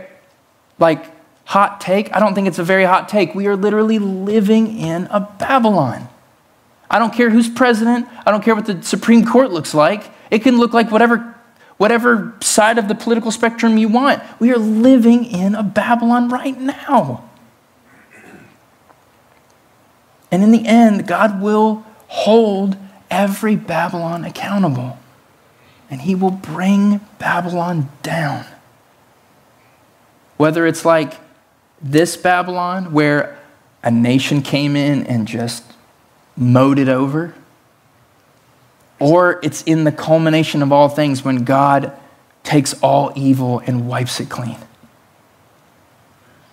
like 0.79 1.05
hot 1.44 1.81
take. 1.81 2.14
I 2.14 2.20
don't 2.20 2.35
think 2.35 2.46
it's 2.46 2.59
a 2.59 2.64
very 2.64 2.85
hot 2.85 3.09
take. 3.09 3.35
We 3.35 3.46
are 3.46 3.57
literally 3.57 3.98
living 3.98 4.79
in 4.79 5.07
a 5.11 5.20
Babylon. 5.20 6.09
I 6.90 6.98
don't 6.98 7.12
care 7.12 7.31
who's 7.31 7.48
president. 7.48 8.09
I 8.26 8.31
don't 8.31 8.42
care 8.42 8.55
what 8.55 8.66
the 8.66 8.83
Supreme 8.83 9.24
Court 9.24 9.50
looks 9.50 9.74
like. 9.74 10.11
It 10.31 10.40
can 10.40 10.59
look 10.59 10.72
like 10.72 10.90
whatever 10.90 11.37
whatever 11.76 12.35
side 12.42 12.76
of 12.76 12.88
the 12.88 12.94
political 12.94 13.31
spectrum 13.31 13.79
you 13.79 13.88
want. 13.88 14.22
We 14.38 14.53
are 14.53 14.59
living 14.59 15.24
in 15.24 15.55
a 15.55 15.62
Babylon 15.62 16.29
right 16.29 16.59
now. 16.61 17.24
And 20.31 20.42
in 20.42 20.53
the 20.53 20.66
end, 20.66 21.07
God 21.07 21.40
will 21.40 21.87
hold 22.09 22.76
every 23.11 23.57
Babylon 23.57 24.24
accountable. 24.24 24.98
And 25.90 26.03
he 26.03 26.14
will 26.14 26.31
bring 26.31 27.00
Babylon 27.18 27.88
down. 28.03 28.44
Whether 30.37 30.66
it's 30.66 30.85
like 30.85 31.14
this 31.81 32.16
Babylon, 32.16 32.93
where 32.93 33.38
a 33.83 33.90
nation 33.90 34.43
came 34.43 34.77
in 34.77 35.07
and 35.07 35.27
just 35.27 35.64
mowed 36.37 36.79
it 36.79 36.88
over, 36.88 37.35
or 38.99 39.40
it's 39.43 39.62
in 39.62 39.85
the 39.85 39.93
culmination 39.93 40.62
of 40.62 40.73
all 40.73 40.88
things 40.88 41.25
when 41.25 41.45
God 41.45 41.93
takes 42.43 42.75
all 42.83 43.12
evil 43.16 43.61
and 43.61 43.88
wipes 43.88 44.21
it 44.21 44.29
clean. 44.29 44.59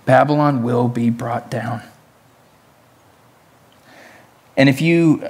Babylon 0.06 0.64
will 0.64 0.88
be 0.88 1.10
brought 1.10 1.52
down. 1.52 1.82
And 4.56 4.70
if 4.70 4.82
you 4.82 5.28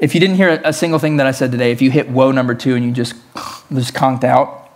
if 0.00 0.14
you 0.14 0.20
didn't 0.20 0.36
hear 0.36 0.60
a 0.64 0.72
single 0.72 0.98
thing 0.98 1.16
that 1.18 1.26
I 1.26 1.30
said 1.30 1.50
today, 1.50 1.70
if 1.70 1.80
you 1.80 1.90
hit 1.90 2.10
woe 2.10 2.32
number 2.32 2.54
two 2.54 2.74
and 2.74 2.84
you 2.84 2.90
just 2.90 3.14
just 3.70 3.94
conked 3.94 4.24
out, 4.24 4.66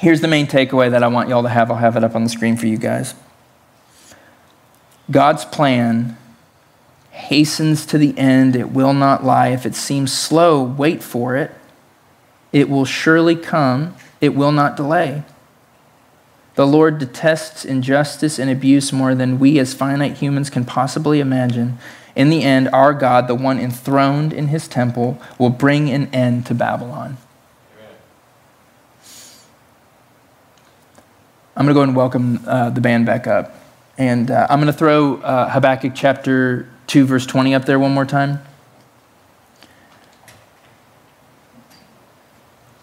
Here's 0.00 0.22
the 0.22 0.28
main 0.28 0.46
takeaway 0.46 0.90
that 0.92 1.02
I 1.02 1.08
want 1.08 1.28
y'all 1.28 1.42
to 1.42 1.50
have. 1.50 1.70
I'll 1.70 1.76
have 1.76 1.94
it 1.94 2.02
up 2.02 2.16
on 2.16 2.24
the 2.24 2.30
screen 2.30 2.56
for 2.56 2.66
you 2.66 2.78
guys. 2.78 3.14
God's 5.10 5.44
plan 5.44 6.16
hastens 7.10 7.84
to 7.86 7.98
the 7.98 8.16
end. 8.16 8.56
It 8.56 8.70
will 8.70 8.94
not 8.94 9.24
lie. 9.24 9.48
If 9.48 9.66
it 9.66 9.74
seems 9.74 10.12
slow, 10.12 10.62
wait 10.62 11.02
for 11.02 11.36
it. 11.36 11.50
It 12.52 12.68
will 12.68 12.84
surely 12.84 13.36
come. 13.36 13.94
It 14.20 14.34
will 14.34 14.52
not 14.52 14.76
delay. 14.76 15.22
The 16.54 16.66
Lord 16.66 16.98
detests 16.98 17.64
injustice 17.64 18.38
and 18.38 18.50
abuse 18.50 18.92
more 18.92 19.14
than 19.14 19.38
we 19.38 19.58
as 19.58 19.72
finite 19.72 20.18
humans 20.18 20.50
can 20.50 20.64
possibly 20.64 21.20
imagine. 21.20 21.78
In 22.16 22.28
the 22.28 22.42
end, 22.42 22.68
our 22.72 22.92
God, 22.92 23.28
the 23.28 23.34
one 23.34 23.58
enthroned 23.58 24.32
in 24.32 24.48
his 24.48 24.66
temple, 24.66 25.20
will 25.38 25.50
bring 25.50 25.90
an 25.90 26.12
end 26.12 26.46
to 26.46 26.54
Babylon. 26.54 27.16
I'm 31.56 31.66
going 31.66 31.68
to 31.68 31.74
go 31.74 31.82
and 31.82 31.96
welcome 31.96 32.40
uh, 32.46 32.70
the 32.70 32.80
band 32.80 33.06
back 33.06 33.26
up. 33.26 33.59
And 34.00 34.30
uh, 34.30 34.46
I'm 34.48 34.60
going 34.60 34.72
to 34.72 34.78
throw 34.78 35.16
uh, 35.16 35.50
Habakkuk 35.50 35.92
chapter 35.94 36.66
2, 36.86 37.04
verse 37.04 37.26
20 37.26 37.54
up 37.54 37.66
there 37.66 37.78
one 37.78 37.92
more 37.92 38.06
time. 38.06 38.40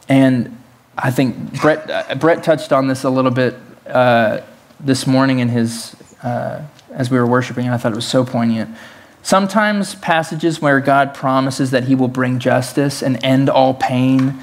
And 0.08 0.56
I 0.96 1.10
think 1.10 1.60
Brett, 1.60 1.90
uh, 1.90 2.14
Brett 2.14 2.44
touched 2.44 2.72
on 2.72 2.88
this 2.88 3.04
a 3.04 3.10
little 3.10 3.32
bit 3.32 3.56
uh, 3.88 4.42
this 4.80 5.08
morning 5.08 5.40
in 5.40 5.50
his, 5.50 5.96
uh, 6.22 6.62
as 6.92 7.10
we 7.10 7.18
were 7.18 7.26
worshiping, 7.26 7.66
and 7.66 7.74
I 7.74 7.80
thought 7.80 7.94
it 7.94 7.96
was 7.96 8.08
so 8.08 8.24
poignant. 8.24 8.78
Sometimes 9.24 9.96
passages 9.96 10.62
where 10.62 10.80
God 10.80 11.16
promises 11.16 11.72
that 11.72 11.86
he 11.86 11.96
will 11.96 12.10
bring 12.10 12.38
justice 12.38 13.02
and 13.02 13.18
end 13.24 13.50
all 13.50 13.74
pain 13.74 14.40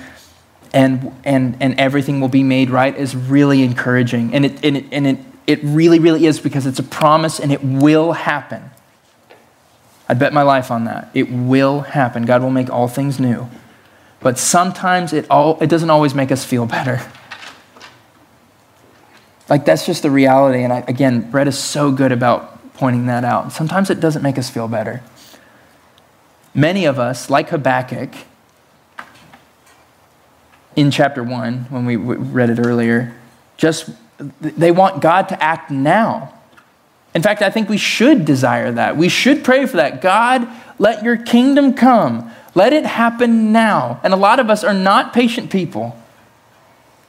and, 0.72 1.14
and, 1.22 1.57
and 1.61 1.78
everything 1.78 2.20
will 2.20 2.28
be 2.28 2.42
made 2.42 2.68
right 2.68 2.96
is 2.96 3.14
really 3.14 3.62
encouraging. 3.62 4.34
And, 4.34 4.44
it, 4.44 4.64
and, 4.64 4.76
it, 4.76 4.86
and 4.90 5.07
it, 5.07 5.18
it 5.47 5.61
really, 5.62 5.99
really 5.99 6.26
is 6.26 6.40
because 6.40 6.66
it's 6.66 6.78
a 6.78 6.84
promise 6.84 7.38
and 7.38 7.53
it 7.53 7.62
will 7.62 8.12
happen. 8.12 8.70
I 10.09 10.14
bet 10.14 10.32
my 10.32 10.42
life 10.42 10.70
on 10.70 10.84
that. 10.84 11.11
It 11.14 11.30
will 11.30 11.80
happen. 11.80 12.24
God 12.24 12.42
will 12.42 12.51
make 12.51 12.70
all 12.70 12.88
things 12.88 13.18
new. 13.18 13.49
But 14.20 14.38
sometimes 14.38 15.12
it, 15.12 15.26
all, 15.30 15.59
it 15.61 15.68
doesn't 15.68 15.90
always 15.90 16.14
make 16.14 16.32
us 16.32 16.45
feel 16.45 16.66
better. 16.66 17.01
Like, 19.49 19.66
that's 19.66 19.84
just 19.84 20.03
the 20.03 20.11
reality. 20.11 20.62
And 20.62 20.72
I, 20.72 20.78
again, 20.88 21.30
Brett 21.30 21.47
is 21.47 21.59
so 21.59 21.92
good 21.92 22.12
about 22.12 22.72
pointing 22.74 23.07
that 23.07 23.24
out. 23.24 23.53
Sometimes 23.53 23.90
it 23.90 24.01
doesn't 24.01 24.22
make 24.22 24.38
us 24.38 24.49
feel 24.49 24.68
better. 24.68 25.03
Many 26.55 26.86
of 26.86 26.99
us, 26.99 27.28
like 27.28 27.51
Habakkuk, 27.51 28.14
in 30.76 30.90
chapter 30.90 31.22
1, 31.22 31.66
when 31.68 31.84
we 31.84 31.97
read 31.97 32.51
it 32.51 32.59
earlier, 32.59 33.14
just 33.57 33.90
they 34.40 34.70
want 34.70 35.02
God 35.02 35.28
to 35.30 35.42
act 35.42 35.70
now. 35.70 36.32
In 37.14 37.22
fact, 37.22 37.42
I 37.42 37.50
think 37.50 37.68
we 37.68 37.78
should 37.78 38.24
desire 38.24 38.72
that. 38.72 38.96
We 38.96 39.08
should 39.08 39.44
pray 39.44 39.66
for 39.66 39.76
that. 39.76 40.00
God, 40.00 40.48
let 40.78 41.04
your 41.04 41.16
kingdom 41.16 41.74
come. 41.74 42.30
Let 42.54 42.72
it 42.72 42.84
happen 42.84 43.52
now. 43.52 44.00
And 44.02 44.12
a 44.12 44.16
lot 44.16 44.40
of 44.40 44.50
us 44.50 44.64
are 44.64 44.74
not 44.74 45.12
patient 45.12 45.50
people. 45.50 45.96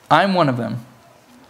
I'm 0.09 0.33
one 0.33 0.49
of 0.49 0.57
them. 0.57 0.85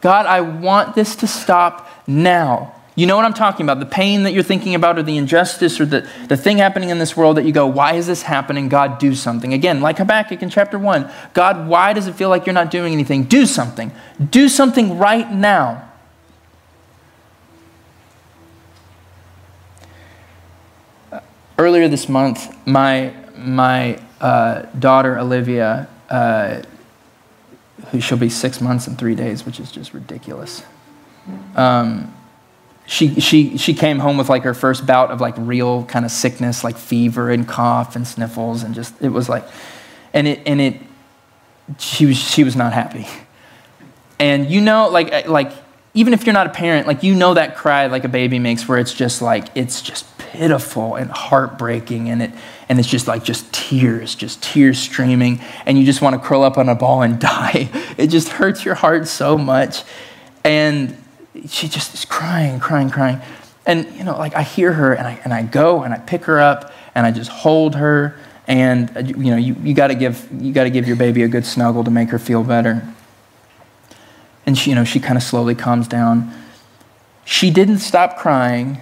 God, 0.02 0.26
I 0.26 0.42
want 0.42 0.96
this 0.96 1.16
to 1.18 1.28
stop 1.28 1.90
now. 2.08 2.75
You 2.98 3.08
know 3.08 3.18
what 3.18 3.26
I'm 3.26 3.34
talking 3.34 3.66
about 3.66 3.82
the 3.82 3.86
pain 3.86 4.24
that 4.24 4.32
you're 4.32 4.42
thinking 4.42 4.74
about, 4.74 4.98
or 4.98 5.04
the 5.04 5.18
injustice, 5.18 5.82
or 5.82 5.86
the, 5.86 6.10
the 6.30 6.38
thing 6.38 6.60
happening 6.60 6.90
in 6.90 6.98
this 6.98 7.18
world 7.18 7.36
that 7.36 7.44
you 7.44 7.52
go, 7.52 7.68
why 7.68 7.94
is 7.94 8.08
this 8.08 8.22
happening? 8.22 8.70
God, 8.70 9.00
do 9.00 9.14
something. 9.14 9.54
Again, 9.54 9.82
like 9.82 9.98
Habakkuk 9.98 10.42
in 10.42 10.50
chapter 10.50 10.80
1 10.80 11.12
God, 11.34 11.68
why 11.68 11.92
does 11.92 12.08
it 12.08 12.16
feel 12.16 12.30
like 12.30 12.46
you're 12.46 12.54
not 12.54 12.72
doing 12.72 12.94
anything? 12.94 13.26
Do 13.26 13.46
something. 13.46 13.92
Do 14.30 14.48
something 14.48 14.98
right 14.98 15.30
now. 15.30 15.90
Earlier 21.58 21.90
this 21.90 22.08
month, 22.08 22.56
my, 22.66 23.14
my 23.36 24.00
uh, 24.22 24.64
daughter 24.80 25.20
Olivia, 25.20 25.90
uh, 26.10 26.62
who 27.92 28.00
she'll 28.00 28.18
be 28.18 28.30
six 28.30 28.62
months 28.62 28.88
and 28.88 28.98
three 28.98 29.16
days, 29.16 29.46
which 29.46 29.60
is 29.60 29.70
just 29.70 29.94
ridiculous. 29.94 30.64
Um, 31.56 32.15
she, 32.88 33.20
she, 33.20 33.58
she 33.58 33.74
came 33.74 34.00
home 34.00 34.18
with 34.18 34.30
like 34.30 34.44
her 34.44 34.54
first 34.54 34.86
bout 34.86 35.12
of 35.12 35.20
like 35.20 35.34
real 35.38 35.86
kind 35.86 36.06
of 36.06 36.12
sickness, 36.12 36.64
like 36.64 36.78
fever 36.78 37.32
and 37.32 37.48
cough 37.48 37.96
and 37.96 38.08
sniffles, 38.08 38.64
and 38.64 38.76
just 38.76 38.94
it 39.02 39.10
was 39.10 39.28
like, 39.28 39.46
and 40.14 40.28
it 40.28 40.42
and 40.46 40.62
it, 40.62 40.82
she 41.80 42.06
was 42.06 42.18
she 42.18 42.44
was 42.44 42.56
not 42.56 42.74
happy. 42.74 43.08
And 44.20 44.50
you 44.50 44.62
know, 44.62 44.88
like 44.90 45.28
like 45.28 45.52
even 45.96 46.14
if 46.14 46.26
you're 46.26 46.34
not 46.34 46.46
a 46.46 46.52
parent, 46.52 46.88
like 46.88 47.02
you 47.02 47.16
know 47.16 47.34
that 47.34 47.56
cry 47.56 47.88
like 47.88 48.04
a 48.04 48.10
baby 48.10 48.38
makes, 48.38 48.68
where 48.68 48.78
it's 48.78 48.94
just 48.94 49.22
like 49.22 49.48
it's 49.56 49.82
just 49.82 50.06
pitiful 50.18 50.96
and 50.96 51.10
heartbreaking, 51.10 52.10
and 52.10 52.22
it 52.22 52.32
and 52.70 52.78
it's 52.80 52.88
just 52.88 53.08
like 53.08 53.24
just 53.24 53.52
tears, 53.52 54.14
just 54.14 54.44
tears 54.44 54.78
streaming, 54.78 55.42
and 55.66 55.80
you 55.80 55.86
just 55.86 56.04
want 56.04 56.22
to 56.22 56.28
curl 56.28 56.44
up 56.44 56.60
on 56.60 56.70
a 56.70 56.76
ball 56.76 57.02
and 57.02 57.20
die. 57.20 57.70
It 57.98 58.08
just 58.08 58.30
hurts 58.30 58.64
your 58.64 58.76
heart 58.76 59.08
so 59.08 59.40
much, 59.40 59.84
and 60.44 60.96
she 61.48 61.68
just 61.68 61.94
is 61.94 62.06
crying, 62.06 62.60
crying, 62.60 62.90
crying. 62.90 63.22
And, 63.66 63.92
you 63.96 64.04
know, 64.04 64.18
like 64.18 64.36
I 64.36 64.44
hear 64.44 64.74
her 64.74 64.94
and 64.94 65.08
I, 65.08 65.20
and 65.24 65.34
I 65.34 65.44
go 65.44 65.84
and 65.84 65.94
I 65.94 65.98
pick 65.98 66.26
her 66.26 66.40
up 66.40 66.72
and 66.94 67.06
I 67.06 67.12
just 67.12 67.32
hold 67.32 67.76
her. 67.76 68.18
And, 68.48 68.96
uh, 68.96 69.00
you 69.00 69.32
know, 69.32 69.38
you, 69.38 69.56
you 69.64 69.74
got 69.74 69.88
to 69.88 69.96
give, 69.96 70.28
you 70.40 70.54
got 70.54 70.66
to 70.66 70.70
give 70.70 70.88
your 70.88 70.98
baby 70.98 71.24
a 71.24 71.28
good 71.28 71.46
snuggle 71.46 71.84
to 71.84 71.92
make 71.92 72.10
her 72.10 72.20
feel 72.20 72.44
better. 72.44 72.88
And 74.46 74.58
she, 74.58 74.70
you 74.70 74.76
know, 74.76 74.84
she 74.84 75.00
kind 75.00 75.18
of 75.18 75.24
slowly 75.24 75.56
calms 75.56 75.88
down. 75.88 76.32
She 77.26 77.50
didn't 77.50 77.80
stop 77.80 78.18
crying. 78.18 78.82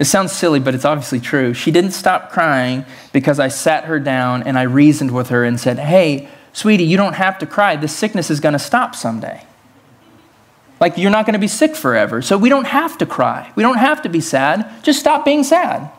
It 0.00 0.06
sounds 0.06 0.32
silly, 0.32 0.58
but 0.58 0.74
it's 0.74 0.84
obviously 0.84 1.20
true. 1.20 1.54
She 1.54 1.70
didn't 1.70 1.92
stop 1.92 2.32
crying 2.32 2.84
because 3.12 3.38
I 3.38 3.46
sat 3.46 3.84
her 3.84 4.00
down 4.00 4.42
and 4.42 4.58
I 4.58 4.62
reasoned 4.62 5.12
with 5.12 5.28
her 5.28 5.44
and 5.44 5.60
said, 5.60 5.78
Hey, 5.78 6.28
sweetie, 6.52 6.84
you 6.84 6.96
don't 6.96 7.12
have 7.12 7.38
to 7.38 7.46
cry. 7.46 7.76
This 7.76 7.96
sickness 7.96 8.28
is 8.28 8.40
going 8.40 8.54
to 8.54 8.58
stop 8.58 8.96
someday. 8.96 9.44
Like, 10.80 10.98
you're 10.98 11.10
not 11.10 11.24
going 11.24 11.34
to 11.34 11.38
be 11.38 11.48
sick 11.48 11.76
forever. 11.76 12.20
So 12.20 12.36
we 12.36 12.48
don't 12.48 12.66
have 12.66 12.98
to 12.98 13.06
cry. 13.06 13.52
We 13.54 13.62
don't 13.62 13.78
have 13.78 14.02
to 14.02 14.08
be 14.08 14.20
sad. 14.20 14.82
Just 14.82 15.00
stop 15.00 15.24
being 15.24 15.44
sad. 15.44 15.90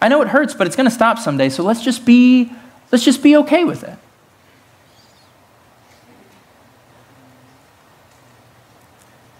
I 0.00 0.08
know 0.08 0.22
it 0.22 0.28
hurts, 0.28 0.54
but 0.54 0.66
it's 0.66 0.76
going 0.76 0.88
to 0.88 0.94
stop 0.94 1.18
someday. 1.18 1.48
So 1.48 1.62
let's 1.62 1.82
just 1.82 2.04
be, 2.04 2.52
let's 2.90 3.04
just 3.04 3.22
be 3.22 3.36
okay 3.36 3.64
with 3.64 3.84
it. 3.84 3.98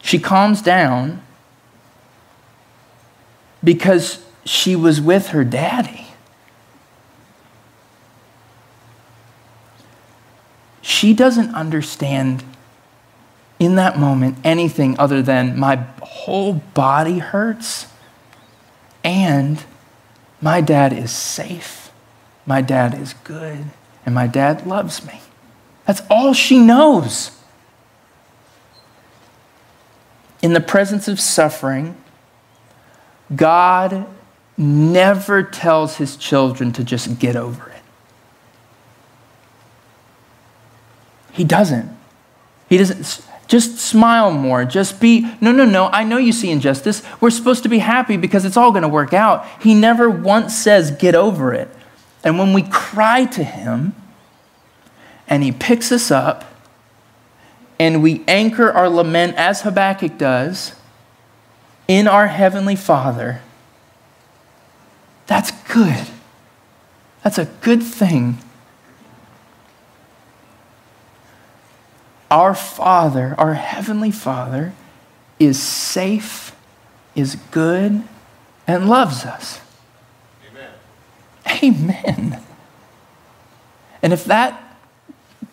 She 0.02 0.18
calms 0.18 0.60
down 0.60 1.22
because 3.64 4.24
she 4.44 4.76
was 4.76 5.00
with 5.00 5.28
her 5.28 5.44
daddy. 5.44 6.08
She 10.82 11.14
doesn't 11.14 11.54
understand 11.54 12.44
in 13.62 13.76
that 13.76 13.96
moment 13.96 14.36
anything 14.42 14.98
other 14.98 15.22
than 15.22 15.56
my 15.56 15.76
whole 16.02 16.54
body 16.74 17.20
hurts 17.20 17.86
and 19.04 19.64
my 20.40 20.60
dad 20.60 20.92
is 20.92 21.12
safe, 21.12 21.92
my 22.44 22.60
dad 22.60 22.92
is 22.92 23.14
good, 23.22 23.66
and 24.04 24.12
my 24.12 24.26
dad 24.26 24.66
loves 24.66 25.06
me. 25.06 25.20
That's 25.86 26.02
all 26.10 26.32
she 26.32 26.58
knows. 26.58 27.30
In 30.42 30.54
the 30.54 30.60
presence 30.60 31.06
of 31.06 31.20
suffering, 31.20 31.96
God 33.34 34.06
never 34.56 35.44
tells 35.44 35.98
his 35.98 36.16
children 36.16 36.72
to 36.72 36.82
just 36.82 37.20
get 37.20 37.36
over 37.36 37.70
it. 37.70 37.82
He 41.30 41.44
doesn't. 41.44 41.96
He 42.68 42.76
doesn't. 42.76 43.24
Just 43.52 43.76
smile 43.76 44.32
more. 44.32 44.64
Just 44.64 44.98
be, 44.98 45.30
no, 45.42 45.52
no, 45.52 45.66
no, 45.66 45.88
I 45.88 46.04
know 46.04 46.16
you 46.16 46.32
see 46.32 46.50
injustice. 46.50 47.02
We're 47.20 47.28
supposed 47.28 47.64
to 47.64 47.68
be 47.68 47.80
happy 47.80 48.16
because 48.16 48.46
it's 48.46 48.56
all 48.56 48.70
going 48.70 48.80
to 48.80 48.88
work 48.88 49.12
out. 49.12 49.46
He 49.60 49.74
never 49.74 50.08
once 50.08 50.56
says, 50.56 50.90
get 50.90 51.14
over 51.14 51.52
it. 51.52 51.68
And 52.24 52.38
when 52.38 52.54
we 52.54 52.62
cry 52.62 53.26
to 53.26 53.44
him 53.44 53.94
and 55.28 55.42
he 55.42 55.52
picks 55.52 55.92
us 55.92 56.10
up 56.10 56.46
and 57.78 58.02
we 58.02 58.24
anchor 58.26 58.72
our 58.72 58.88
lament 58.88 59.36
as 59.36 59.60
Habakkuk 59.60 60.16
does 60.16 60.74
in 61.86 62.08
our 62.08 62.28
Heavenly 62.28 62.74
Father, 62.74 63.42
that's 65.26 65.50
good. 65.70 66.06
That's 67.22 67.36
a 67.36 67.44
good 67.60 67.82
thing. 67.82 68.38
Our 72.32 72.54
Father, 72.54 73.34
our 73.36 73.52
Heavenly 73.52 74.10
Father, 74.10 74.72
is 75.38 75.62
safe, 75.62 76.56
is 77.14 77.36
good, 77.50 78.02
and 78.66 78.88
loves 78.88 79.26
us. 79.26 79.60
Amen. 81.62 81.92
Amen. 82.06 82.42
And 84.02 84.14
if 84.14 84.24
that, 84.24 84.78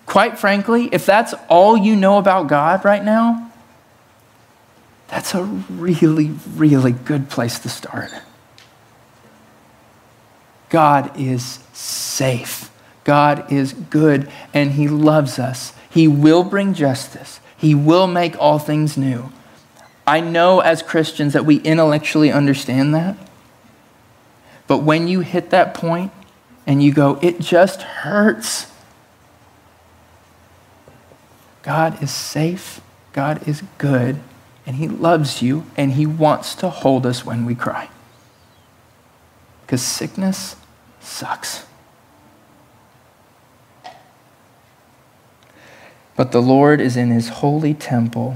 quite 0.05 0.39
frankly, 0.39 0.87
if 0.93 1.05
that's 1.05 1.33
all 1.49 1.75
you 1.75 1.97
know 1.97 2.17
about 2.17 2.47
God 2.47 2.85
right 2.85 3.03
now, 3.03 3.51
that's 5.09 5.35
a 5.35 5.43
really, 5.43 6.31
really 6.55 6.93
good 6.93 7.29
place 7.29 7.59
to 7.59 7.67
start. 7.67 8.11
God 10.69 11.11
is 11.19 11.59
safe. 11.73 12.71
God 13.03 13.51
is 13.51 13.73
good, 13.73 14.31
and 14.53 14.71
He 14.71 14.87
loves 14.87 15.39
us. 15.39 15.73
He 15.89 16.07
will 16.07 16.43
bring 16.43 16.73
justice, 16.73 17.39
He 17.57 17.73
will 17.73 18.07
make 18.07 18.37
all 18.39 18.59
things 18.59 18.97
new. 18.97 19.31
I 20.05 20.21
know 20.21 20.59
as 20.59 20.81
Christians 20.81 21.33
that 21.33 21.45
we 21.45 21.57
intellectually 21.57 22.31
understand 22.31 22.95
that. 22.95 23.15
But 24.65 24.79
when 24.79 25.07
you 25.07 25.19
hit 25.19 25.51
that 25.51 25.73
point 25.73 26.11
and 26.65 26.81
you 26.81 26.93
go, 26.93 27.19
it 27.21 27.39
just 27.39 27.81
hurts. 27.81 28.71
God 31.61 32.01
is 32.01 32.11
safe, 32.11 32.81
God 33.13 33.47
is 33.47 33.63
good, 33.77 34.19
and 34.65 34.77
He 34.77 34.87
loves 34.87 35.41
you, 35.41 35.65
and 35.77 35.93
He 35.93 36.05
wants 36.05 36.55
to 36.55 36.69
hold 36.69 37.05
us 37.05 37.25
when 37.25 37.45
we 37.45 37.53
cry. 37.53 37.89
Because 39.61 39.83
sickness 39.83 40.55
sucks. 40.99 41.65
But 46.19 46.33
the 46.33 46.41
Lord 46.41 46.81
is 46.81 46.97
in 46.97 47.11
his 47.11 47.29
holy 47.29 47.73
temple. 47.73 48.35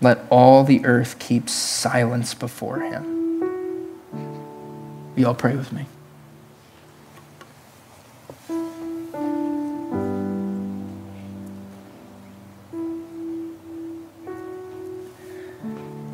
Let 0.00 0.20
all 0.30 0.62
the 0.62 0.86
earth 0.86 1.18
keep 1.18 1.48
silence 1.48 2.32
before 2.32 2.78
him. 2.78 3.90
You 5.16 5.26
all 5.26 5.34
pray 5.34 5.56
with 5.56 5.72
me. 5.72 5.86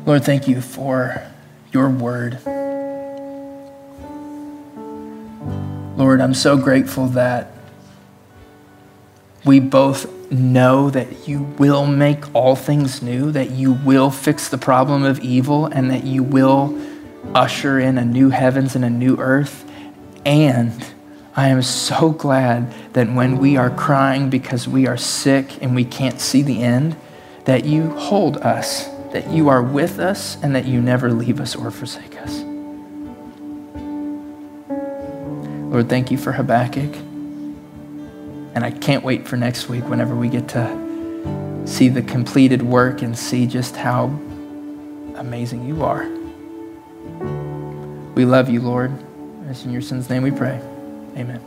Lord, 0.07 0.23
thank 0.25 0.47
you 0.47 0.59
for 0.59 1.21
your 1.71 1.87
word. 1.87 2.39
Lord, 5.99 6.19
I'm 6.19 6.33
so 6.33 6.57
grateful 6.57 7.09
that 7.09 7.51
we 9.45 9.59
both 9.59 10.20
know 10.31 10.89
that 10.89 11.27
you 11.27 11.43
will 11.43 11.85
make 11.85 12.33
all 12.33 12.55
things 12.55 13.01
new, 13.01 13.31
that 13.31 13.51
you 13.51 13.73
will 13.73 14.09
fix 14.09 14.47
the 14.49 14.57
problem 14.57 15.03
of 15.03 15.19
evil, 15.19 15.65
and 15.65 15.91
that 15.91 16.03
you 16.03 16.23
will 16.23 16.79
usher 17.35 17.79
in 17.79 17.97
a 17.97 18.05
new 18.05 18.29
heavens 18.29 18.75
and 18.75 18.85
a 18.85 18.89
new 18.89 19.17
earth. 19.17 19.69
And 20.25 20.85
I 21.35 21.49
am 21.49 21.61
so 21.61 22.11
glad 22.11 22.73
that 22.93 23.11
when 23.11 23.37
we 23.37 23.57
are 23.57 23.69
crying 23.69 24.29
because 24.29 24.67
we 24.67 24.87
are 24.87 24.97
sick 24.97 25.61
and 25.61 25.75
we 25.75 25.85
can't 25.85 26.19
see 26.19 26.41
the 26.41 26.61
end, 26.63 26.95
that 27.45 27.65
you 27.65 27.89
hold 27.91 28.37
us 28.37 28.89
that 29.11 29.29
you 29.29 29.49
are 29.49 29.61
with 29.61 29.99
us 29.99 30.37
and 30.41 30.55
that 30.55 30.65
you 30.65 30.81
never 30.81 31.11
leave 31.11 31.39
us 31.39 31.55
or 31.55 31.69
forsake 31.69 32.17
us. 32.21 32.41
Lord, 35.71 35.89
thank 35.89 36.11
you 36.11 36.17
for 36.17 36.33
Habakkuk. 36.33 37.10
And 38.53 38.63
I 38.65 38.71
can't 38.71 39.03
wait 39.03 39.27
for 39.27 39.37
next 39.37 39.69
week 39.69 39.87
whenever 39.87 40.15
we 40.15 40.29
get 40.29 40.47
to 40.49 41.63
see 41.65 41.89
the 41.89 42.01
completed 42.01 42.61
work 42.61 43.01
and 43.01 43.17
see 43.17 43.47
just 43.47 43.75
how 43.75 44.05
amazing 45.15 45.65
you 45.65 45.83
are. 45.83 46.07
We 48.15 48.25
love 48.25 48.49
you, 48.49 48.59
Lord. 48.59 48.91
It's 49.47 49.65
in 49.65 49.71
your 49.71 49.81
son's 49.81 50.09
name 50.09 50.23
we 50.23 50.31
pray. 50.31 50.59
Amen. 51.17 51.41